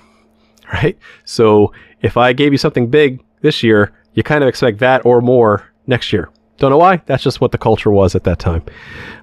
[0.73, 0.99] right?
[1.25, 5.21] So if I gave you something big this year, you kind of expect that or
[5.21, 6.31] more next year.
[6.59, 7.03] Don't know why.
[7.07, 8.65] That's just what the culture was at that time.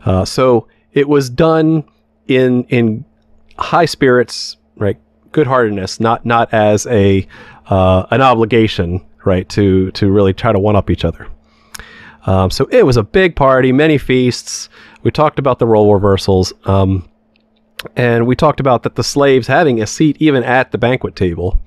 [0.05, 1.83] Uh, so it was done
[2.27, 3.05] in in
[3.57, 4.97] high spirits, right?
[5.31, 7.27] Good heartedness, not not as a
[7.67, 9.49] uh, an obligation, right?
[9.49, 11.27] To to really try to one up each other.
[12.25, 14.69] Um, so it was a big party, many feasts.
[15.01, 17.09] We talked about the role reversals, um,
[17.95, 21.59] and we talked about that the slaves having a seat even at the banquet table,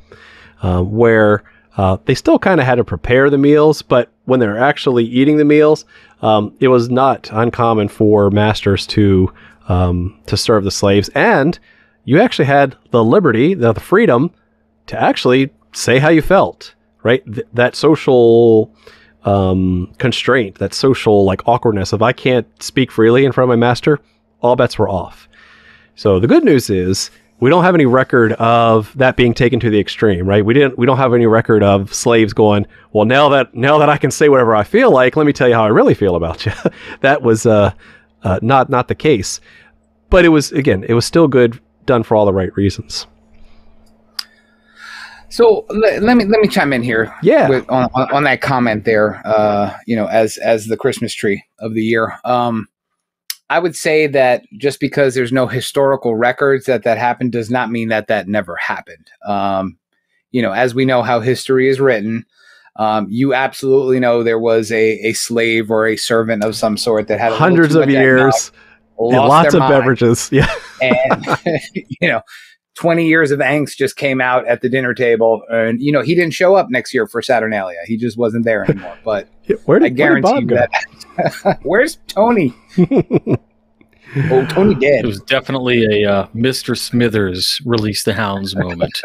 [0.62, 1.44] uh, where
[1.76, 5.36] uh, they still kind of had to prepare the meals, but when they're actually eating
[5.36, 5.84] the meals,
[6.22, 9.32] um, it was not uncommon for masters to
[9.68, 11.58] um, to serve the slaves, and
[12.04, 14.30] you actually had the liberty, the, the freedom,
[14.86, 16.74] to actually say how you felt.
[17.02, 18.74] Right, Th- that social
[19.24, 23.60] um, constraint, that social like awkwardness of I can't speak freely in front of my
[23.60, 24.00] master,
[24.40, 25.28] all bets were off.
[25.96, 29.70] So the good news is we don't have any record of that being taken to
[29.70, 30.44] the extreme, right?
[30.44, 33.88] We didn't we don't have any record of slaves going, well now that now that
[33.88, 36.14] I can say whatever I feel like, let me tell you how I really feel
[36.14, 36.52] about you.
[37.00, 37.72] that was uh,
[38.22, 39.40] uh, not not the case.
[40.10, 43.06] But it was again, it was still good done for all the right reasons.
[45.30, 47.14] So let, let me let me chime in here.
[47.22, 47.48] Yeah.
[47.48, 51.42] With, on, on, on that comment there, uh, you know, as as the Christmas tree
[51.58, 52.18] of the year.
[52.24, 52.68] Um,
[53.48, 57.70] I would say that just because there's no historical records that that happened does not
[57.70, 59.08] mean that that never happened.
[59.26, 59.78] Um,
[60.32, 62.26] you know, as we know how history is written,
[62.76, 67.08] um, you absolutely know there was a, a slave or a servant of some sort
[67.08, 68.52] that had a hundreds of years,
[68.98, 70.28] mouth, and lots of mind, beverages.
[70.32, 71.24] Yeah, and
[71.72, 72.20] you know,
[72.76, 76.14] 20 years of angst just came out at the dinner table and you know he
[76.14, 77.78] didn't show up next year for saturnalia.
[77.86, 79.28] He just wasn't there anymore but
[79.64, 82.54] where did, i guarantee where did that where's tony?
[84.30, 85.04] Oh tony dead.
[85.04, 89.02] It was definitely a uh, mr smithers release the hounds moment.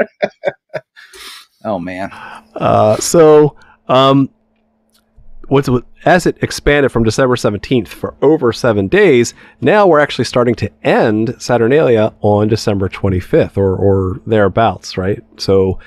[1.64, 2.10] Oh man.
[2.56, 3.58] Uh, so
[3.88, 4.30] um,
[5.52, 5.68] what's
[6.06, 10.72] as it expanded from December 17th for over seven days, now we're actually starting to
[10.82, 15.22] end Saturnalia on December 25th or, or thereabouts, right?
[15.36, 15.78] So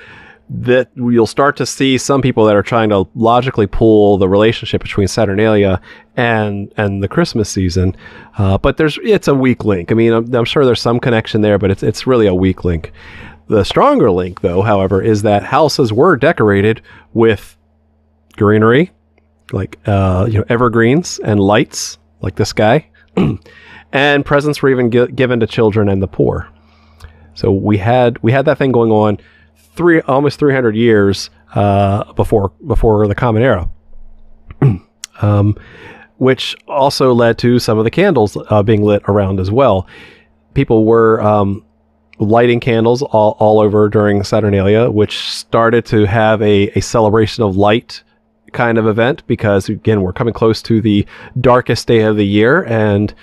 [0.50, 4.82] that you'll start to see some people that are trying to logically pull the relationship
[4.82, 5.80] between Saturnalia
[6.14, 7.96] and and the Christmas season,
[8.36, 9.90] uh, but there's it's a weak link.
[9.90, 12.64] I mean, I'm, I'm sure there's some connection there, but it's it's really a weak
[12.64, 12.92] link.
[13.46, 16.82] The stronger link, though, however, is that houses were decorated
[17.14, 17.56] with
[18.36, 18.90] greenery,
[19.54, 22.88] like uh, you know evergreens and lights, like this guy,
[23.92, 26.48] and presents were even gi- given to children and the poor.
[27.34, 29.18] So we had we had that thing going on
[29.74, 33.70] three almost 300 years uh, before before the Common Era,
[35.22, 35.56] um,
[36.18, 39.86] which also led to some of the candles uh, being lit around as well.
[40.54, 41.64] People were um,
[42.18, 47.56] lighting candles all, all over during Saturnalia, which started to have a, a celebration of
[47.56, 48.04] light
[48.54, 51.04] kind of event because again we're coming close to the
[51.40, 53.14] darkest day of the year and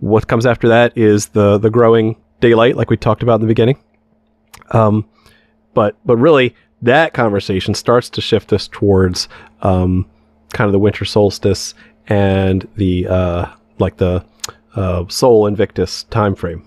[0.00, 3.46] what comes after that is the the growing daylight like we talked about in the
[3.46, 3.78] beginning
[4.70, 5.08] um
[5.72, 9.28] but but really that conversation starts to shift us towards
[9.62, 10.04] um
[10.52, 11.72] kind of the winter solstice
[12.08, 13.46] and the uh
[13.78, 14.22] like the
[14.74, 16.66] uh sol invictus time frame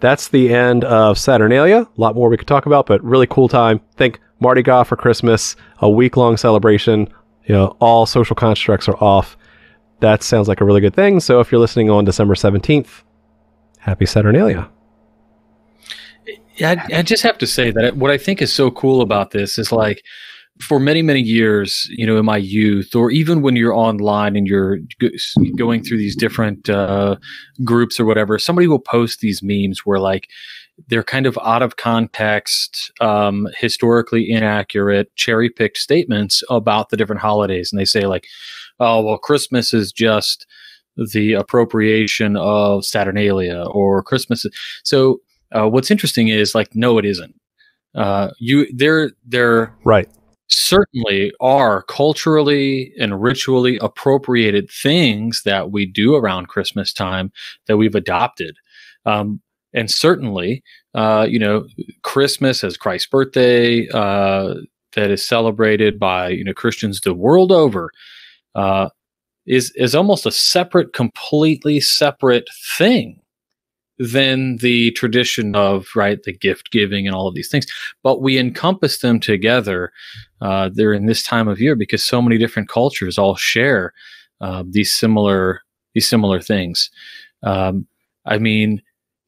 [0.00, 1.82] that's the end of Saturnalia.
[1.82, 3.80] A lot more we could talk about, but really cool time.
[3.96, 7.08] Think Mardi Gras for Christmas, a week long celebration.
[7.44, 9.36] You know, all social constructs are off.
[10.00, 11.20] That sounds like a really good thing.
[11.20, 13.02] So if you're listening on December 17th,
[13.78, 14.68] happy Saturnalia.
[16.56, 19.30] Yeah, I, I just have to say that what I think is so cool about
[19.30, 20.02] this is like,
[20.60, 24.46] for many many years you know in my youth or even when you're online and
[24.46, 25.18] you're g-
[25.56, 27.16] going through these different uh,
[27.64, 30.28] groups or whatever somebody will post these memes where like
[30.88, 37.22] they're kind of out of context um, historically inaccurate cherry picked statements about the different
[37.22, 37.72] holidays.
[37.72, 38.26] And they say like
[38.78, 40.46] oh well christmas is just
[40.96, 44.44] the appropriation of saturnalia or christmas
[44.82, 45.20] so
[45.52, 47.34] uh, what's interesting is like no it isn't.
[47.94, 50.08] Uh, you they're they're right.
[50.48, 57.32] certainly are culturally and ritually appropriated things that we do around Christmas time
[57.66, 58.56] that we've adopted.
[59.06, 59.40] Um,
[59.72, 60.62] and certainly,
[60.94, 61.66] uh, you know,
[62.02, 64.54] Christmas as Christ's birthday uh,
[64.94, 67.90] that is celebrated by you know Christians the world over
[68.54, 68.88] uh,
[69.46, 73.20] is is almost a separate, completely separate thing
[73.98, 77.66] than the tradition of right the gift giving and all of these things.
[78.02, 79.92] But we encompass them together.
[80.40, 83.92] Uh, they're in this time of year because so many different cultures all share
[84.40, 85.60] uh, these similar
[85.94, 86.90] these similar things.
[87.42, 87.86] Um,
[88.26, 88.82] I mean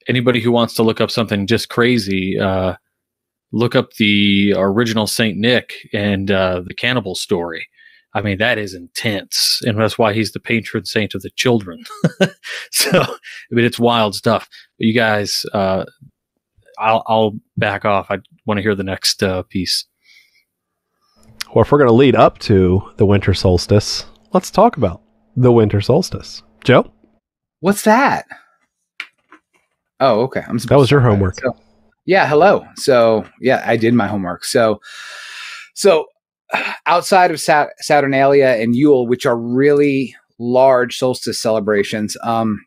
[0.09, 2.75] anybody who wants to look up something just crazy, uh,
[3.53, 7.69] look up the original Saint Nick and uh, the cannibal story.
[8.15, 11.83] I mean, that is intense, and that's why he's the patron saint of the children.
[12.71, 13.17] so, I
[13.51, 14.49] mean, it's wild stuff.
[14.79, 15.85] But you guys, uh,
[16.79, 18.11] I'll, I'll back off.
[18.11, 19.87] I want to hear the next uh, piece.
[21.55, 25.03] Well, if we're going to lead up to the winter solstice, let's talk about
[25.37, 26.43] the winter solstice.
[26.65, 26.91] Joe,
[27.61, 28.27] what's that?
[30.03, 30.43] Oh, okay.
[30.49, 31.39] I'm that was your homework.
[31.39, 31.57] So,
[32.07, 32.27] yeah.
[32.27, 32.67] Hello.
[32.75, 34.45] So yeah, I did my homework.
[34.45, 34.81] So,
[35.75, 36.07] so
[36.87, 42.61] outside of Sat- Saturnalia and Yule, which are really large solstice celebrations, um,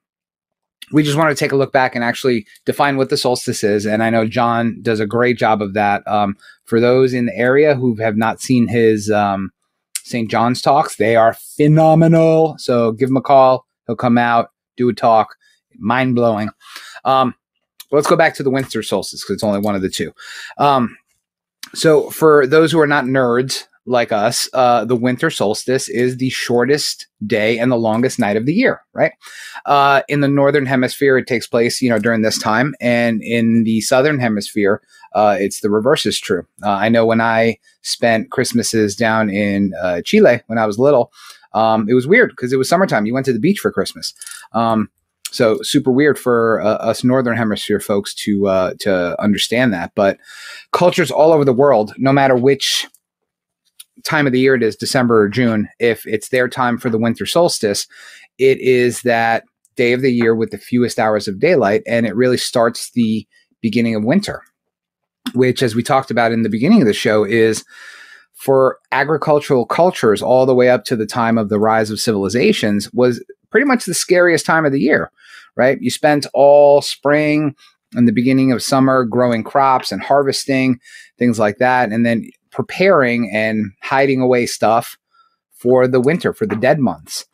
[0.94, 3.86] we just want to take a look back and actually define what the solstice is.
[3.86, 6.08] And I know John does a great job of that.
[6.08, 9.52] Um, for those in the area who have not seen his um,
[10.04, 10.32] St.
[10.32, 12.56] John's talks, they are phenomenal.
[12.60, 13.66] So give him a call.
[13.88, 15.36] He'll come out, do a talk.
[15.78, 16.50] Mind blowing.
[17.06, 17.36] Um,
[17.92, 20.12] let's go back to the winter solstice because it's only one of the two.
[20.58, 20.98] Um,
[21.74, 26.30] so, for those who are not nerds like us, uh, the winter solstice is the
[26.30, 29.12] shortest day and the longest night of the year, right?
[29.66, 33.64] Uh, in the northern hemisphere, it takes place, you know, during this time, and in
[33.64, 34.82] the southern hemisphere,
[35.14, 36.46] uh, it's the reverse is true.
[36.64, 41.12] Uh, I know when I spent Christmases down in uh, Chile when I was little,
[41.54, 43.06] um, it was weird because it was summertime.
[43.06, 44.14] You went to the beach for Christmas.
[44.52, 44.90] Um,
[45.32, 49.92] so super weird for uh, us northern hemisphere folks to uh, to understand that.
[49.96, 50.18] But
[50.72, 52.88] cultures all over the world, no matter which
[54.04, 56.98] time of the year it is, December or June, if it's their time for the
[56.98, 57.88] winter solstice,
[58.38, 59.44] it is that
[59.76, 63.28] day of the year with the fewest hours of daylight, and it really starts the
[63.62, 64.44] beginning of winter.
[65.34, 67.66] Which, as we talked about in the beginning of the show, is
[68.36, 72.92] for agricultural cultures all the way up to the time of the rise of civilizations
[72.94, 73.24] was
[73.56, 75.10] pretty much the scariest time of the year
[75.56, 75.82] right?
[75.82, 77.56] You spent all spring
[77.94, 80.80] and the beginning of summer growing crops and harvesting,
[81.18, 84.98] things like that, and then preparing and hiding away stuff
[85.54, 87.26] for the winter, for the dead months.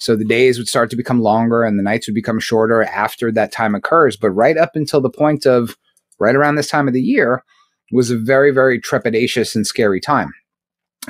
[0.00, 3.32] So the days would start to become longer and the nights would become shorter after
[3.32, 4.16] that time occurs.
[4.16, 5.76] But right up until the point of
[6.18, 7.42] right around this time of the year
[7.90, 10.32] was a very, very trepidatious and scary time.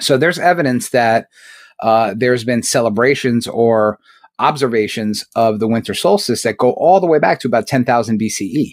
[0.00, 1.26] So there's evidence that
[1.82, 3.98] uh, there's been celebrations or
[4.38, 8.72] observations of the winter solstice that go all the way back to about 10,000 BCE,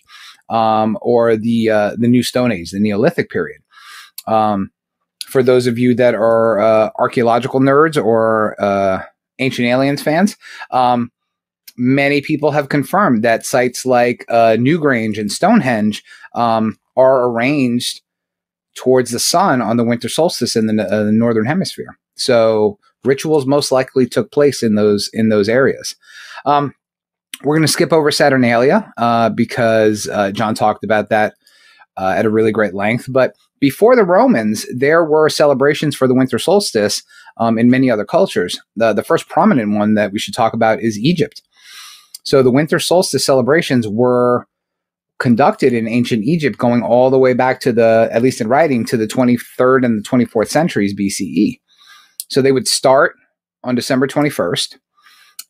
[0.49, 3.61] um, or the uh, the New Stone Age, the Neolithic period.
[4.27, 4.71] Um,
[5.27, 9.03] for those of you that are uh, archaeological nerds or uh,
[9.39, 10.37] ancient aliens fans,
[10.71, 11.11] um,
[11.77, 16.03] many people have confirmed that sites like uh, Newgrange and Stonehenge
[16.35, 18.01] um, are arranged
[18.75, 21.97] towards the sun on the winter solstice in the, uh, the northern hemisphere.
[22.15, 25.95] So rituals most likely took place in those in those areas.
[26.45, 26.73] Um,
[27.43, 31.35] we're going to skip over Saturnalia uh, because uh, John talked about that
[31.97, 33.07] uh, at a really great length.
[33.09, 37.03] But before the Romans, there were celebrations for the winter solstice
[37.37, 38.59] um, in many other cultures.
[38.75, 41.41] The, the first prominent one that we should talk about is Egypt.
[42.23, 44.47] So the winter solstice celebrations were
[45.19, 48.85] conducted in ancient Egypt going all the way back to the, at least in writing,
[48.85, 51.59] to the 23rd and the 24th centuries BCE.
[52.29, 53.15] So they would start
[53.63, 54.77] on December 21st.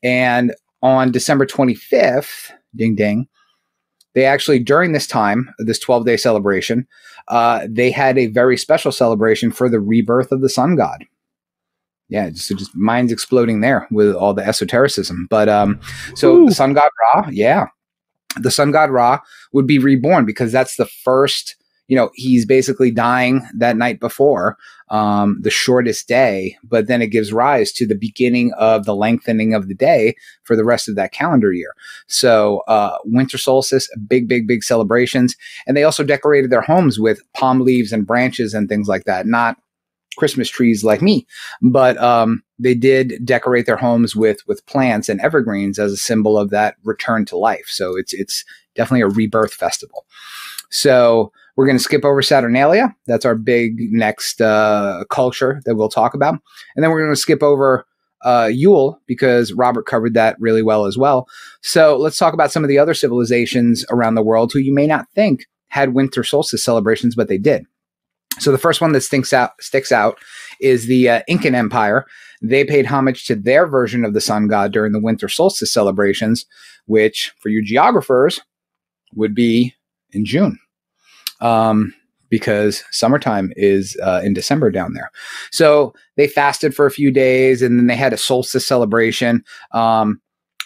[0.03, 3.27] And on December 25th, ding ding,
[4.13, 6.87] they actually, during this time, this 12 day celebration,
[7.27, 11.05] uh, they had a very special celebration for the rebirth of the sun god.
[12.07, 15.27] Yeah, just, just minds exploding there with all the esotericism.
[15.29, 15.79] But um,
[16.15, 16.45] so Ooh.
[16.47, 17.65] the sun god Ra, yeah,
[18.37, 19.19] the sun god Ra
[19.53, 21.55] would be reborn because that's the first
[21.87, 24.57] you know, he's basically dying that night before
[24.89, 29.53] um, the shortest day, but then it gives rise to the beginning of the lengthening
[29.53, 31.73] of the day for the rest of that calendar year.
[32.07, 35.35] So, uh, winter solstice, big, big, big celebrations.
[35.67, 39.25] And they also decorated their homes with palm leaves and branches and things like that.
[39.25, 39.57] Not
[40.17, 41.27] Christmas trees like me,
[41.61, 46.37] but um, they did decorate their homes with with plants and evergreens as a symbol
[46.37, 47.65] of that return to life.
[47.67, 48.43] So it's it's
[48.75, 50.05] definitely a rebirth festival.
[50.69, 52.95] So We're going to skip over Saturnalia.
[53.07, 56.35] That's our big next uh, culture that we'll talk about.
[56.75, 57.85] And then we're going to skip over
[58.23, 61.27] uh, Yule because Robert covered that really well as well.
[61.61, 64.87] So let's talk about some of the other civilizations around the world who you may
[64.87, 67.65] not think had winter solstice celebrations, but they did.
[68.39, 70.17] So the first one that stinks out sticks out
[70.59, 72.05] is the uh, Incan Empire.
[72.41, 76.45] They paid homage to their version of the sun god during the winter solstice celebrations,
[76.85, 78.41] which for you geographers
[79.13, 79.73] would be
[80.11, 80.59] in June.
[81.41, 81.93] Um,
[82.29, 85.11] because summertime is uh, in December down there.
[85.51, 89.43] So they fasted for a few days and then they had a solstice celebration.
[89.71, 90.19] Um,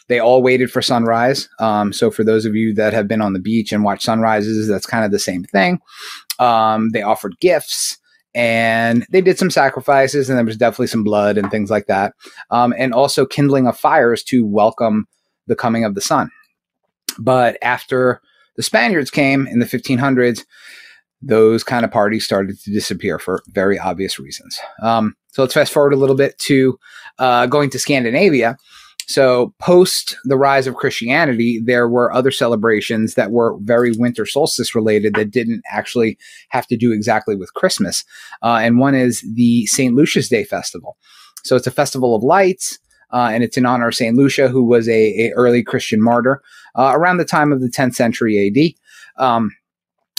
[0.07, 1.47] they all waited for sunrise.
[1.59, 4.67] Um, so for those of you that have been on the beach and watched sunrises,
[4.67, 5.79] that's kind of the same thing.
[6.39, 7.97] Um, they offered gifts
[8.33, 12.13] and they did some sacrifices and there was definitely some blood and things like that.
[12.49, 15.07] Um, and also kindling of fires to welcome
[15.45, 16.31] the coming of the sun.
[17.19, 18.21] But after
[18.59, 20.43] the Spaniards came in the 1500s,
[21.21, 24.59] those kind of parties started to disappear for very obvious reasons.
[24.81, 26.77] Um, so let's fast forward a little bit to
[27.19, 28.57] uh, going to Scandinavia.
[29.07, 34.75] So, post the rise of Christianity, there were other celebrations that were very winter solstice
[34.75, 36.17] related that didn't actually
[36.49, 38.03] have to do exactly with Christmas.
[38.43, 39.95] Uh, and one is the St.
[39.95, 40.97] Lucia's Day Festival.
[41.45, 42.77] So, it's a festival of lights.
[43.11, 46.41] Uh, and it's in honor of Saint Lucia, who was a, a early Christian martyr
[46.75, 49.23] uh, around the time of the 10th century AD.
[49.23, 49.51] Um,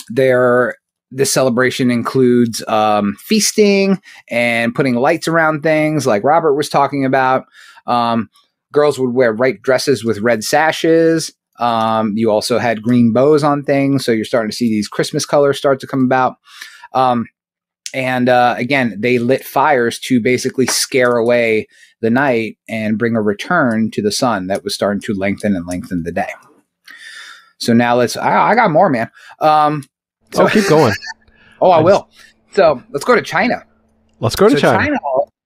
[0.09, 0.75] there
[1.11, 7.45] this celebration includes um, feasting and putting lights around things, like Robert was talking about.
[7.85, 8.29] Um,
[8.71, 11.33] girls would wear white dresses with red sashes.
[11.59, 15.25] Um, you also had green bows on things, so you're starting to see these Christmas
[15.25, 16.37] colors start to come about.
[17.93, 21.67] And uh, again, they lit fires to basically scare away
[22.01, 25.67] the night and bring a return to the sun that was starting to lengthen and
[25.67, 26.29] lengthen the day.
[27.59, 28.17] So now let's.
[28.17, 29.09] I, I got more, man.
[29.39, 29.83] Um,
[30.31, 30.93] so, oh, keep going.
[31.61, 32.09] oh, I, I will.
[32.11, 33.63] Just, so let's go to China.
[34.19, 34.85] Let's go to so China.
[34.85, 34.99] China.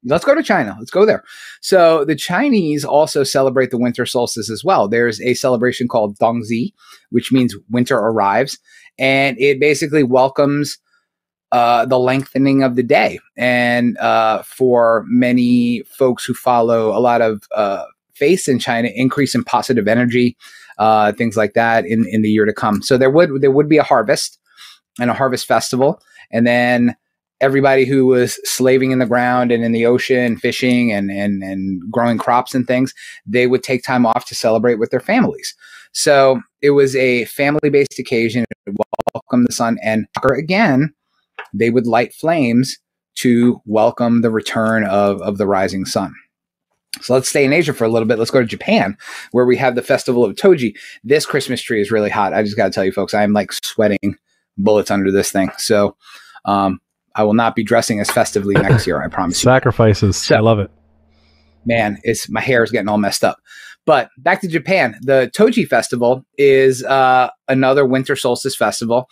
[0.08, 0.76] Let's go to China.
[0.78, 1.24] Let's go there.
[1.62, 4.88] So the Chinese also celebrate the winter solstice as well.
[4.88, 6.74] There's a celebration called Dongzhi,
[7.10, 8.60] which means winter arrives,
[9.00, 10.78] and it basically welcomes
[11.52, 13.20] uh, the lengthening of the day.
[13.38, 19.36] And uh, for many folks who follow a lot of uh, faith in China, increase
[19.36, 20.38] in positive energy,
[20.78, 22.82] uh, things like that in, in the year to come.
[22.82, 24.39] So there would there would be a harvest
[25.00, 26.02] and a harvest festival.
[26.32, 26.96] And then
[27.41, 31.82] everybody who was slaving in the ground and in the ocean, fishing and, and, and
[31.91, 32.93] growing crops and things,
[33.26, 35.54] they would take time off to celebrate with their families.
[35.91, 38.46] So it was a family based occasion.
[39.14, 39.78] Welcome the sun.
[39.84, 40.93] And again,
[41.58, 42.78] they would light flames
[43.16, 46.14] to welcome the return of, of the rising sun.
[47.01, 48.18] So let's stay in Asia for a little bit.
[48.18, 48.97] Let's go to Japan,
[49.32, 50.76] where we have the festival of Toji.
[51.03, 52.34] This Christmas tree is really hot.
[52.34, 54.18] I just got to tell you, folks, I'm like sweating
[54.58, 55.51] bullets under this thing.
[55.58, 55.97] So
[56.45, 56.80] um,
[57.16, 59.01] I will not be dressing as festively next year.
[59.01, 59.39] I promise.
[59.39, 60.18] Sacrifices.
[60.18, 60.72] So, I love it.
[61.66, 63.39] Man, it's my hair is getting all messed up.
[63.86, 69.08] But back to Japan, the Toji Festival is uh, another winter solstice festival,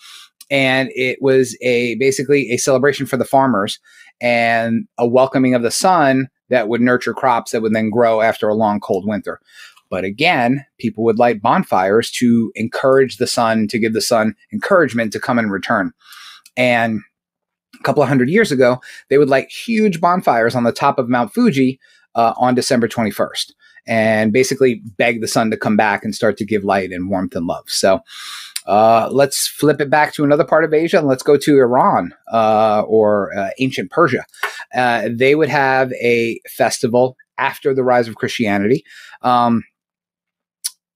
[0.54, 3.80] and it was a basically a celebration for the farmers
[4.22, 8.48] and a welcoming of the sun that would nurture crops that would then grow after
[8.48, 9.42] a long cold winter.
[9.90, 15.12] But again, people would light bonfires to encourage the sun, to give the sun encouragement
[15.14, 15.92] to come and return.
[16.56, 17.02] And
[17.80, 18.80] a couple of hundred years ago,
[19.10, 21.80] they would light huge bonfires on the top of Mount Fuji
[22.14, 23.54] uh, on December 21st
[23.88, 27.36] and basically beg the sun to come back and start to give light and warmth
[27.36, 27.68] and love.
[27.68, 28.02] So
[28.66, 32.14] uh, let's flip it back to another part of Asia and let's go to Iran
[32.32, 34.26] uh, or uh, ancient Persia.
[34.74, 38.84] Uh, they would have a festival after the rise of Christianity.
[39.22, 39.64] Um,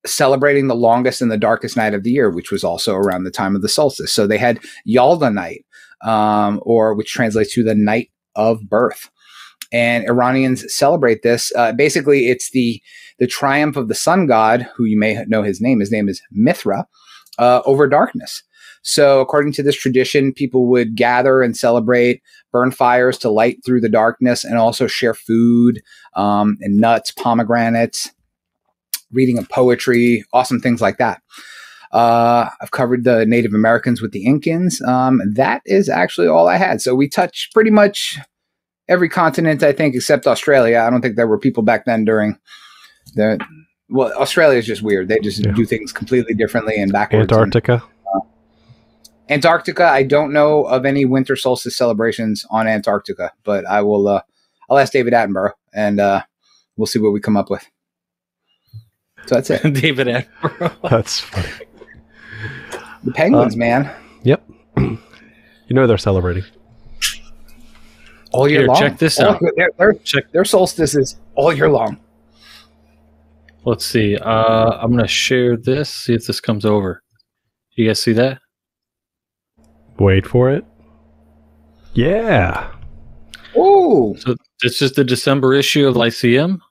[0.05, 3.31] celebrating the longest and the darkest night of the year, which was also around the
[3.31, 4.13] time of the solstice.
[4.13, 5.65] So they had Yalda night,
[6.01, 9.09] um, or which translates to the night of birth.
[9.71, 11.51] And Iranians celebrate this.
[11.55, 12.81] Uh, basically, it's the
[13.19, 15.79] the triumph of the sun god, who you may know his name.
[15.79, 16.87] His name is Mithra,
[17.37, 18.43] uh, over darkness.
[18.83, 22.21] So, according to this tradition, people would gather and celebrate,
[22.51, 25.81] burn fires to light through the darkness, and also share food
[26.15, 28.11] um, and nuts, pomegranates,
[29.11, 31.21] reading of poetry, awesome things like that.
[31.91, 34.85] Uh, I've covered the Native Americans with the Incans.
[34.87, 36.81] Um, that is actually all I had.
[36.81, 38.17] So we touch pretty much
[38.89, 40.79] every continent, I think, except Australia.
[40.79, 42.37] I don't think there were people back then during
[43.15, 43.39] the.
[43.89, 45.07] Well, Australia is just weird.
[45.07, 45.51] They just yeah.
[45.51, 47.31] do things completely differently and backwards.
[47.31, 47.73] Antarctica.
[47.73, 47.81] And,
[48.15, 48.25] uh,
[49.29, 49.85] Antarctica.
[49.85, 54.07] I don't know of any winter solstice celebrations on Antarctica, but I will.
[54.07, 54.21] Uh,
[54.69, 56.23] I'll ask David Attenborough, and uh,
[56.75, 57.65] we'll see what we come up with.
[59.27, 59.73] So that's it.
[59.81, 60.75] David Attenborough.
[60.89, 61.47] that's funny.
[63.03, 63.91] The Penguins, uh, man.
[64.23, 64.43] Yep.
[64.77, 66.43] You know they're celebrating.
[68.33, 68.77] All year Here, long.
[68.77, 69.41] check this All- out.
[69.55, 69.95] Their, their,
[70.31, 71.99] their solstice is all year long.
[73.67, 74.15] Let's see.
[74.15, 75.89] Uh, I'm gonna share this.
[75.89, 77.03] See if this comes over.
[77.75, 78.39] You guys see that?
[79.99, 80.63] Wait for it.
[81.93, 82.71] Yeah.
[83.57, 84.15] Oh.
[84.19, 86.63] So this is the December issue of Lyceum.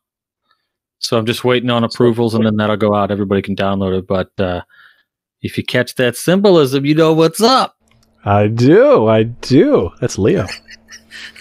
[0.98, 3.10] So I'm just waiting on approvals, and then that'll go out.
[3.10, 4.06] Everybody can download it.
[4.06, 4.62] But uh,
[5.42, 7.76] if you catch that symbolism, you know what's up.
[8.24, 9.06] I do.
[9.06, 9.90] I do.
[10.00, 10.46] That's Leo.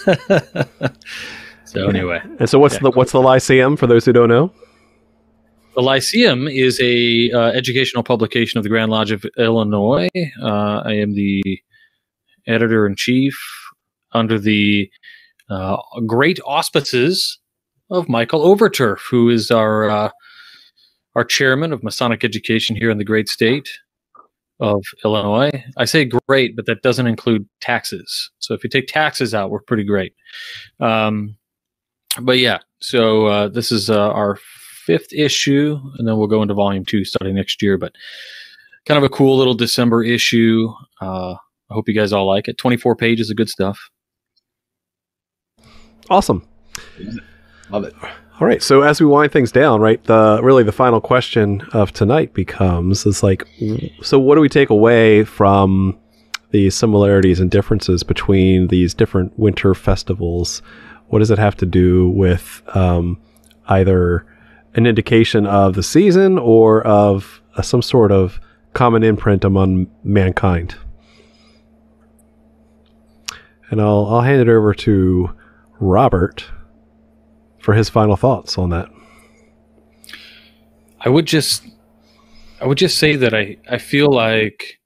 [1.63, 4.51] so anyway, And so what's Okay, the what's the Lyceum for those who don't know?
[5.75, 10.07] The Lyceum is a uh, educational publication of the Grand Lodge of Illinois.
[10.41, 11.43] Uh, I am the
[12.47, 13.37] editor in chief
[14.13, 14.89] under the
[15.49, 17.39] uh, great auspices
[17.91, 20.09] of Michael Overturf, who is our uh,
[21.15, 23.69] our chairman of Masonic education here in the great state
[24.61, 25.51] of Illinois.
[25.77, 28.31] I say great, but that doesn't include taxes.
[28.39, 30.13] So if you take taxes out, we're pretty great.
[30.79, 31.35] Um,
[32.21, 34.37] but yeah, so uh, this is uh, our
[34.85, 37.77] fifth issue, and then we'll go into volume two starting next year.
[37.77, 37.93] But
[38.85, 40.69] kind of a cool little December issue.
[41.01, 41.33] Uh,
[41.69, 42.57] I hope you guys all like it.
[42.57, 43.89] 24 pages of good stuff.
[46.09, 46.47] Awesome.
[47.71, 47.93] Love it.
[48.39, 48.61] All right.
[48.61, 53.05] So as we wind things down, right, the really the final question of tonight becomes
[53.05, 53.47] is like,
[54.01, 55.97] so what do we take away from
[56.51, 60.61] the similarities and differences between these different winter festivals?
[61.07, 63.19] What does it have to do with um,
[63.67, 64.25] either
[64.75, 68.39] an indication of the season or of uh, some sort of
[68.73, 70.75] common imprint among mankind?
[73.71, 75.31] And I'll I'll hand it over to
[75.79, 76.45] Robert
[77.59, 78.89] for his final thoughts on that.
[80.99, 81.65] I would just
[82.61, 84.79] I would just say that I, I feel like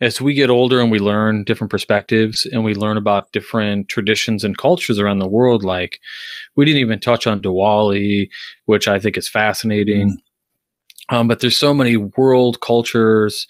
[0.00, 4.44] as we get older and we learn different perspectives and we learn about different traditions
[4.44, 6.00] and cultures around the world, like
[6.54, 8.28] we didn't even touch on Diwali,
[8.66, 10.18] which I think is fascinating.
[11.08, 13.46] Um, but there's so many world cultures,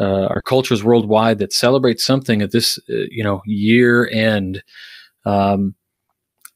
[0.00, 4.62] uh, our cultures worldwide that celebrate something at this, uh, you know, year end.
[5.24, 5.74] Um,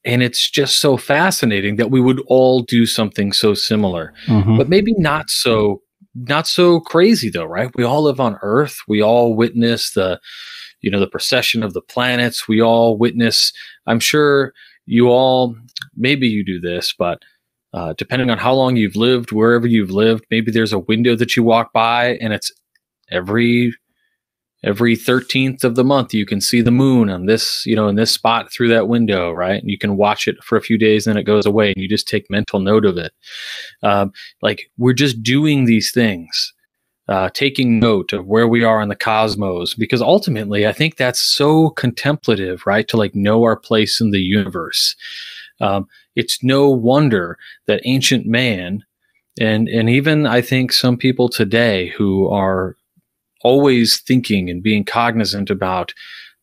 [0.04, 4.14] and it's just so fascinating that we would all do something so similar
[4.56, 5.82] but maybe not so
[6.14, 7.70] not so crazy though right?
[7.76, 8.78] We all live on earth.
[8.88, 10.20] We all witness the
[10.80, 12.48] you know the procession of the planets.
[12.48, 13.52] We all witness
[13.86, 14.52] i'm sure
[14.86, 15.56] you all
[15.96, 17.22] maybe you do this but
[17.74, 21.36] uh, depending on how long you've lived wherever you've lived maybe there's a window that
[21.36, 22.50] you walk by and it's
[23.10, 23.74] every
[24.64, 27.94] every 13th of the month you can see the moon on this you know in
[27.94, 29.60] this spot through that window right?
[29.60, 31.82] And you can watch it for a few days and then it goes away and
[31.82, 33.12] you just take mental note of it.
[33.82, 36.52] Um, like we're just doing these things
[37.08, 41.20] uh, taking note of where we are in the cosmos because ultimately i think that's
[41.20, 44.94] so contemplative right to like know our place in the universe.
[45.60, 47.36] Um, it's no wonder
[47.66, 48.84] that ancient man
[49.40, 52.76] and and even i think some people today who are
[53.42, 55.92] always thinking and being cognizant about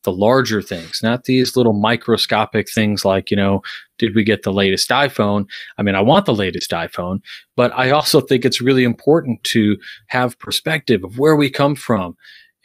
[0.05, 3.61] the larger things, not these little microscopic things like, you know,
[3.97, 5.47] did we get the latest iPhone?
[5.77, 7.21] I mean, I want the latest iPhone,
[7.55, 9.77] but I also think it's really important to
[10.07, 12.15] have perspective of where we come from.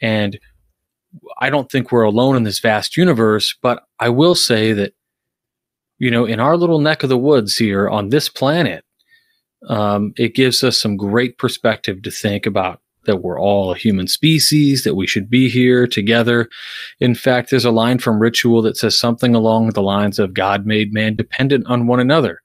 [0.01, 0.39] And
[1.39, 4.93] I don't think we're alone in this vast universe, but I will say that,
[5.97, 8.85] you know, in our little neck of the woods here on this planet,
[9.67, 14.07] um, it gives us some great perspective to think about that we're all a human
[14.07, 16.49] species, that we should be here together.
[16.99, 20.65] In fact, there's a line from Ritual that says something along the lines of God
[20.65, 22.41] made man dependent on one another.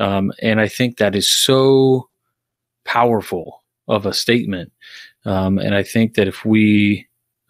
[0.00, 2.08] Um, and I think that is so
[2.84, 4.72] powerful of a statement.
[5.24, 7.06] Um, and I think that if we,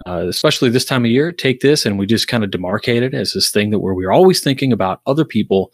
[0.07, 3.15] uh, especially this time of year, take this and we just kind of demarcate it
[3.15, 5.73] as this thing that where we're always thinking about other people,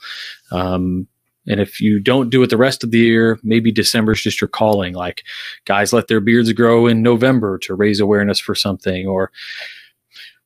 [0.51, 1.07] um,
[1.47, 4.49] and if you don't do it the rest of the year, maybe December's just your
[4.49, 4.95] calling.
[4.95, 5.25] Like
[5.65, 9.31] guys let their beards grow in November to raise awareness for something or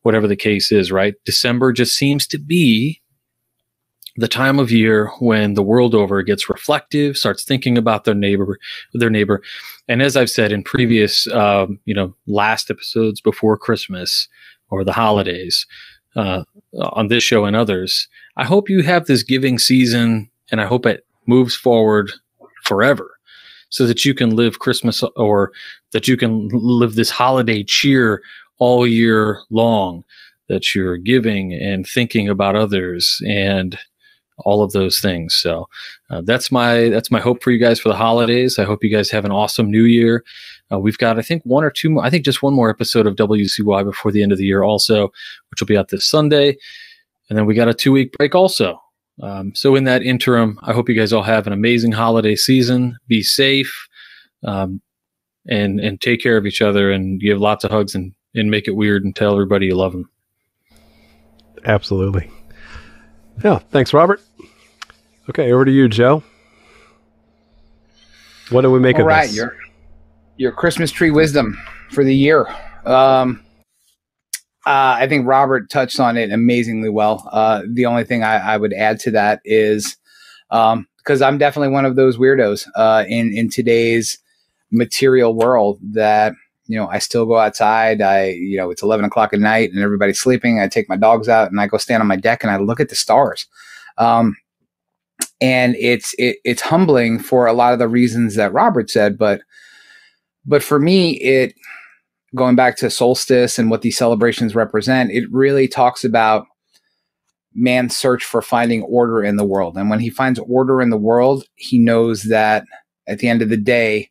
[0.03, 1.15] whatever the case is, right?
[1.25, 3.01] December just seems to be
[4.17, 8.59] the time of year when the world over gets reflective, starts thinking about their neighbor,
[8.93, 9.43] their neighbor.
[9.89, 14.29] And as I've said in previous, um, you know, last episodes before Christmas
[14.71, 15.67] or the holidays,
[16.17, 16.45] uh,
[16.79, 20.87] on this show and others, I hope you have this giving season and I hope
[20.87, 22.11] it moves forward
[22.65, 23.19] forever
[23.71, 25.53] so that you can live Christmas or
[25.93, 28.23] that you can live this holiday cheer
[28.59, 30.05] all year long,
[30.49, 33.79] that you're giving and thinking about others and
[34.39, 35.35] all of those things.
[35.35, 35.69] So
[36.11, 38.59] uh, that's my that's my hope for you guys for the holidays.
[38.59, 40.25] I hope you guys have an awesome New Year.
[40.73, 42.05] Uh, we've got I think one or two more.
[42.05, 45.13] I think just one more episode of WCY before the end of the year, also,
[45.51, 46.57] which will be out this Sunday,
[47.29, 48.81] and then we got a two week break also.
[49.23, 52.99] Um, so in that interim, I hope you guys all have an amazing holiday season.
[53.07, 53.89] Be safe,
[54.43, 54.81] um,
[55.49, 58.67] and and take care of each other, and give lots of hugs and and make
[58.67, 60.11] it weird and tell everybody you love them.
[61.65, 62.31] Absolutely.
[63.43, 63.59] Yeah.
[63.71, 64.21] Thanks, Robert.
[65.31, 66.23] Okay, over to you, Joe.
[68.51, 69.37] What do we make All of right, this?
[69.37, 69.57] your
[70.37, 71.57] your Christmas tree wisdom
[71.91, 72.47] for the year.
[72.85, 73.45] Um,
[74.67, 77.29] uh, I think Robert touched on it amazingly well.
[77.31, 79.97] Uh, the only thing I, I would add to that is
[80.51, 84.19] um, because I'm definitely one of those weirdos uh, in in today's
[84.71, 86.33] material world that
[86.67, 88.01] you know I still go outside.
[88.01, 90.61] I you know it's 11 o'clock at night and everybody's sleeping.
[90.61, 92.81] I take my dogs out and I go stand on my deck and I look
[92.81, 93.47] at the stars.
[93.99, 94.37] Um,
[95.41, 99.43] and it's it, it's humbling for a lot of the reasons that Robert said, but
[100.47, 101.55] but for me, it
[102.35, 106.47] going back to solstice and what these celebrations represent, it really talks about
[107.55, 109.77] man's search for finding order in the world.
[109.77, 112.65] And when he finds order in the world, he knows that
[113.07, 114.11] at the end of the day,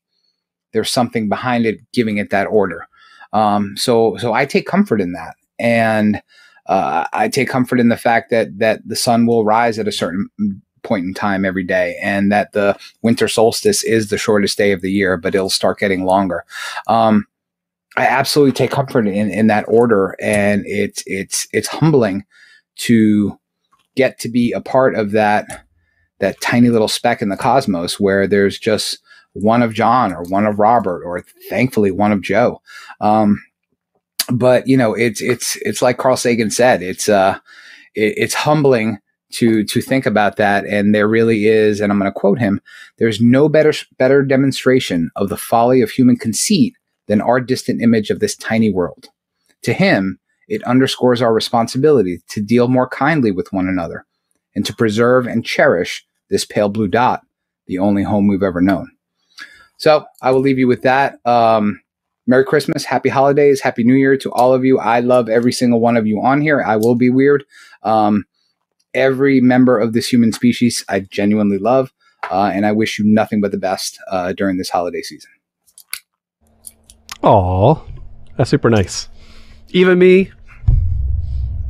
[0.71, 2.87] there's something behind it giving it that order.
[3.33, 6.21] Um, so so I take comfort in that, and
[6.67, 9.91] uh, I take comfort in the fact that that the sun will rise at a
[9.91, 10.29] certain
[10.83, 14.81] point in time every day, and that the winter solstice is the shortest day of
[14.81, 16.45] the year, but it'll start getting longer.
[16.87, 17.25] Um,
[17.95, 22.25] I absolutely take comfort in in that order, and it's it's it's humbling
[22.75, 23.37] to
[23.95, 25.65] get to be a part of that
[26.19, 28.99] that tiny little speck in the cosmos where there's just
[29.33, 32.61] one of John or one of Robert or thankfully one of Joe.
[33.01, 33.43] Um,
[34.31, 37.37] but you know, it's it's it's like Carl Sagan said, it's uh,
[37.93, 38.99] it, it's humbling
[39.33, 40.65] to to think about that.
[40.65, 42.61] And there really is, and I'm going to quote him:
[42.97, 46.75] "There's no better better demonstration of the folly of human conceit
[47.07, 49.09] than our distant image of this tiny world.
[49.63, 54.05] To him, it underscores our responsibility to deal more kindly with one another,
[54.55, 57.21] and to preserve and cherish this pale blue dot,
[57.67, 58.91] the only home we've ever known."
[59.77, 61.19] So I will leave you with that.
[61.25, 61.81] Um,
[62.25, 64.79] Merry Christmas, Happy Holidays, Happy New Year to all of you.
[64.79, 66.61] I love every single one of you on here.
[66.61, 67.43] I will be weird.
[67.83, 68.25] Um,
[68.93, 71.91] every member of this human species, I genuinely love,
[72.31, 75.31] uh, and I wish you nothing but the best uh, during this holiday season.
[77.23, 77.75] Aw,
[78.37, 79.09] that's super nice.
[79.69, 80.31] Even me.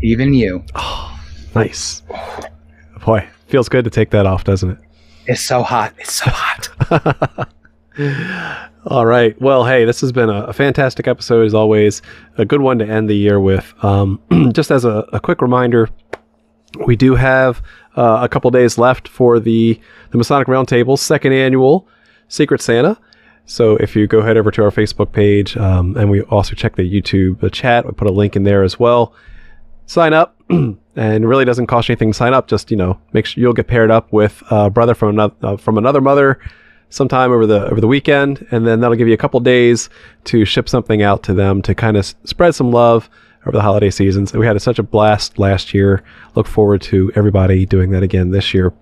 [0.01, 0.63] Even you.
[0.75, 1.09] Oh,
[1.55, 2.01] Nice.
[3.05, 4.77] Boy, feels good to take that off, doesn't it?
[5.27, 5.93] It's so hot.
[5.99, 7.49] It's so hot.
[8.87, 9.39] All right.
[9.39, 12.01] Well, hey, this has been a, a fantastic episode as always.
[12.39, 13.71] A good one to end the year with.
[13.83, 14.19] Um,
[14.51, 15.89] just as a, a quick reminder,
[16.87, 17.61] we do have
[17.95, 19.79] uh, a couple days left for the
[20.09, 21.87] the Masonic Roundtable second annual
[22.27, 22.97] Secret Santa.
[23.45, 26.75] So if you go head over to our Facebook page, um, and we also check
[26.75, 29.13] the YouTube the chat, we put a link in there as well.
[29.85, 32.47] Sign up, and it really doesn't cost you anything to sign up.
[32.47, 35.57] Just you know, make sure you'll get paired up with a brother from another uh,
[35.57, 36.39] from another mother
[36.89, 39.89] sometime over the over the weekend, and then that'll give you a couple days
[40.25, 43.09] to ship something out to them to kind of s- spread some love
[43.45, 44.31] over the holiday seasons.
[44.31, 46.01] We had such a blast last year.
[46.35, 48.73] Look forward to everybody doing that again this year.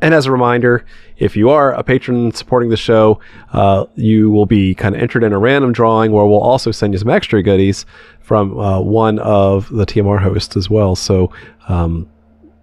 [0.00, 0.84] And as a reminder,
[1.16, 3.20] if you are a patron supporting the show,
[3.52, 6.92] uh, you will be kind of entered in a random drawing where we'll also send
[6.92, 7.84] you some extra goodies
[8.20, 10.94] from uh, one of the TMR hosts as well.
[10.94, 11.32] So
[11.68, 12.08] um,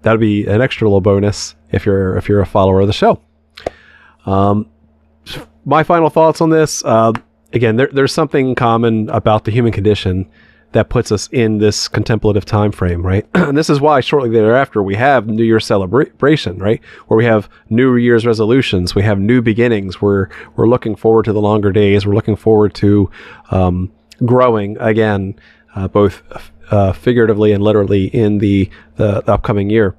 [0.01, 3.21] that'll be an extra little bonus if you're if you're a follower of the show.
[4.25, 4.69] Um,
[5.65, 6.85] my final thoughts on this.
[6.85, 7.11] Uh,
[7.51, 10.29] again, there, there's something common about the human condition
[10.75, 13.25] that puts us in this contemplative time frame, right?
[13.33, 16.83] and this is why shortly thereafter we have New Year's celebration, right?
[17.07, 20.01] Where we have New Year's resolutions, we have new beginnings.
[20.01, 22.05] We're we're looking forward to the longer days.
[22.05, 23.09] We're looking forward to
[23.51, 23.89] um,
[24.25, 25.39] growing again,
[25.75, 26.21] uh, both
[26.71, 29.95] uh, figuratively and literally in the, the the upcoming year.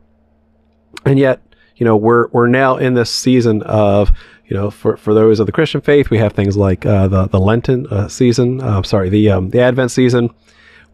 [1.06, 1.40] And yet,
[1.76, 4.12] you know, we're we're now in this season of
[4.44, 7.28] you know, for, for those of the Christian faith, we have things like uh, the
[7.28, 8.60] the Lenten uh, season.
[8.60, 10.30] Uh, sorry, the um, the Advent season,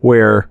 [0.02, 0.48] where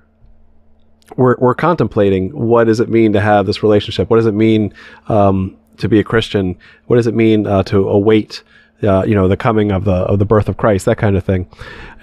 [1.16, 4.10] we're we're contemplating what does it mean to have this relationship?
[4.10, 4.74] What does it mean
[5.08, 6.58] um, to be a Christian?
[6.88, 8.44] What does it mean uh, to await,
[8.84, 10.86] uh, you know, the coming of the of the birth of Christ?
[10.86, 11.48] That kind of thing.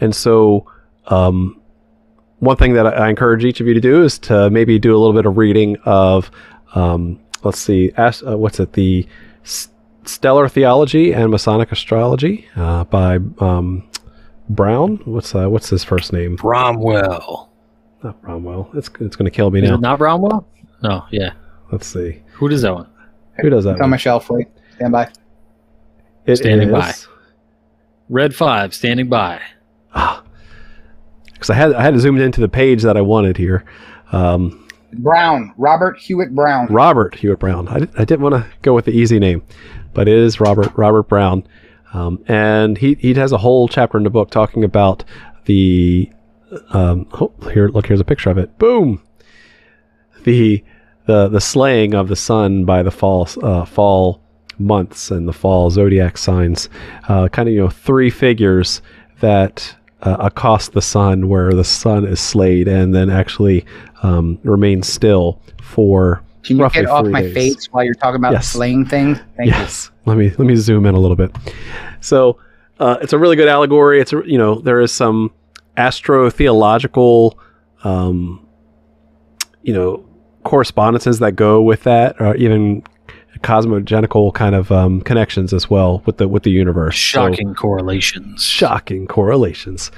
[0.01, 0.71] And so,
[1.07, 1.61] um,
[2.39, 4.95] one thing that I, I encourage each of you to do is to maybe do
[4.95, 6.31] a little bit of reading of,
[6.75, 9.09] um, let's see, as, uh, what's it, the
[10.05, 13.89] Stellar Theology and Masonic Astrology uh, by um,
[14.49, 14.97] Brown.
[15.05, 16.37] What's uh, what's his first name?
[16.37, 17.49] Bromwell.
[18.03, 18.71] Not Bromwell.
[18.77, 19.75] It's it's going to kill me Is now.
[19.77, 20.45] it not Bromwell?
[20.83, 21.33] No, yeah.
[21.73, 22.23] Let's see.
[22.35, 22.89] Who does that one?
[23.41, 23.73] Who does that?
[23.73, 23.91] It's on one?
[23.91, 24.31] my shelf.
[24.31, 24.47] Wait,
[24.77, 25.11] stand by.
[26.27, 26.93] It Standing is- by.
[28.11, 29.41] Red Five standing by.
[29.93, 33.65] because I had I had to zoom into the page that I wanted here.
[34.13, 36.67] Um, Brown, Robert Hewitt Brown.
[36.69, 37.69] Robert Hewitt Brown.
[37.69, 39.43] I, di- I didn't want to go with the easy name,
[39.93, 41.47] but it is Robert Robert Brown,
[41.93, 45.05] um, and he he has a whole chapter in the book talking about
[45.47, 46.11] the.
[46.71, 48.57] Um, oh, here, look, here's a picture of it.
[48.59, 49.03] Boom.
[50.25, 50.65] The
[51.07, 54.23] the the slaying of the sun by the fall uh, fall
[54.59, 56.69] months and the fall zodiac signs.
[57.09, 58.83] Uh, kind of you know three figures
[59.21, 63.65] that uh, accost the sun, where the sun is slayed and then actually
[64.03, 67.35] um, remains still for Can you get off my days.
[67.35, 68.49] face while you're talking about Yes.
[68.49, 69.19] slaying things?
[69.37, 69.91] Thank yes.
[70.07, 71.35] Let me let me zoom in a little bit.
[72.01, 72.39] So
[72.81, 74.01] uh, it's a really good allegory.
[74.01, 75.33] It's a, you know there is some
[75.77, 77.35] astrotheological,
[77.85, 78.47] um,
[79.63, 80.05] you know,
[80.45, 82.83] correspondences that go with that, or even
[83.41, 86.97] cosmogenical kind of um, connections as well with the with the universe.
[86.99, 88.43] So- Shocking correlations.
[88.43, 89.91] shocking correlations,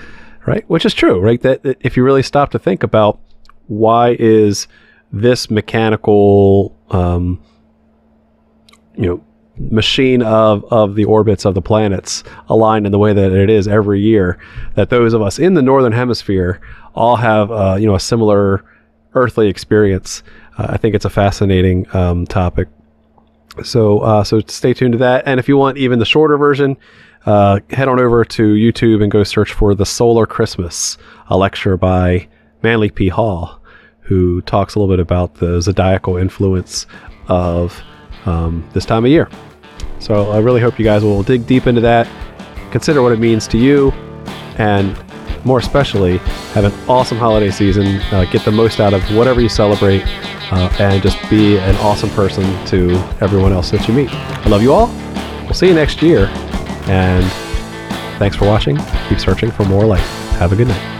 [0.47, 0.65] right?
[0.69, 1.41] Which is true, right?
[1.43, 3.19] That, that if you really stop to think about
[3.69, 4.67] why is
[5.13, 7.43] this mechanical, um,
[8.97, 9.25] you know,
[9.57, 13.69] machine of of the orbits of the planets aligned in the way that it is
[13.69, 14.39] every year,
[14.75, 16.61] that those of us in the northern hemisphere
[16.95, 18.65] all have, uh, you know, a similar
[19.15, 20.23] earthly experience.
[20.57, 22.69] Uh, I think it's a fascinating um, topic.
[23.65, 25.25] So, uh, so stay tuned to that.
[25.27, 26.77] And if you want even the shorter version,
[27.27, 30.97] uh, head on over to YouTube and go search for The Solar Christmas,
[31.29, 32.29] a lecture by
[32.63, 33.09] Manly P.
[33.09, 33.60] Hall,
[34.11, 36.87] who talks a little bit about the zodiacal influence
[37.29, 37.81] of
[38.27, 39.31] um, this time of year.
[40.01, 42.09] So I really hope you guys will dig deep into that,
[42.73, 43.93] consider what it means to you,
[44.59, 44.97] and
[45.45, 46.19] more especially,
[46.55, 47.87] have an awesome holiday season.
[48.11, 50.03] Uh, get the most out of whatever you celebrate,
[50.51, 52.91] uh, and just be an awesome person to
[53.21, 54.11] everyone else that you meet.
[54.13, 54.89] I love you all.
[55.45, 56.27] We'll see you next year.
[56.89, 57.25] And
[58.19, 58.77] thanks for watching.
[59.09, 60.07] Keep searching for more life.
[60.33, 61.00] Have a good night.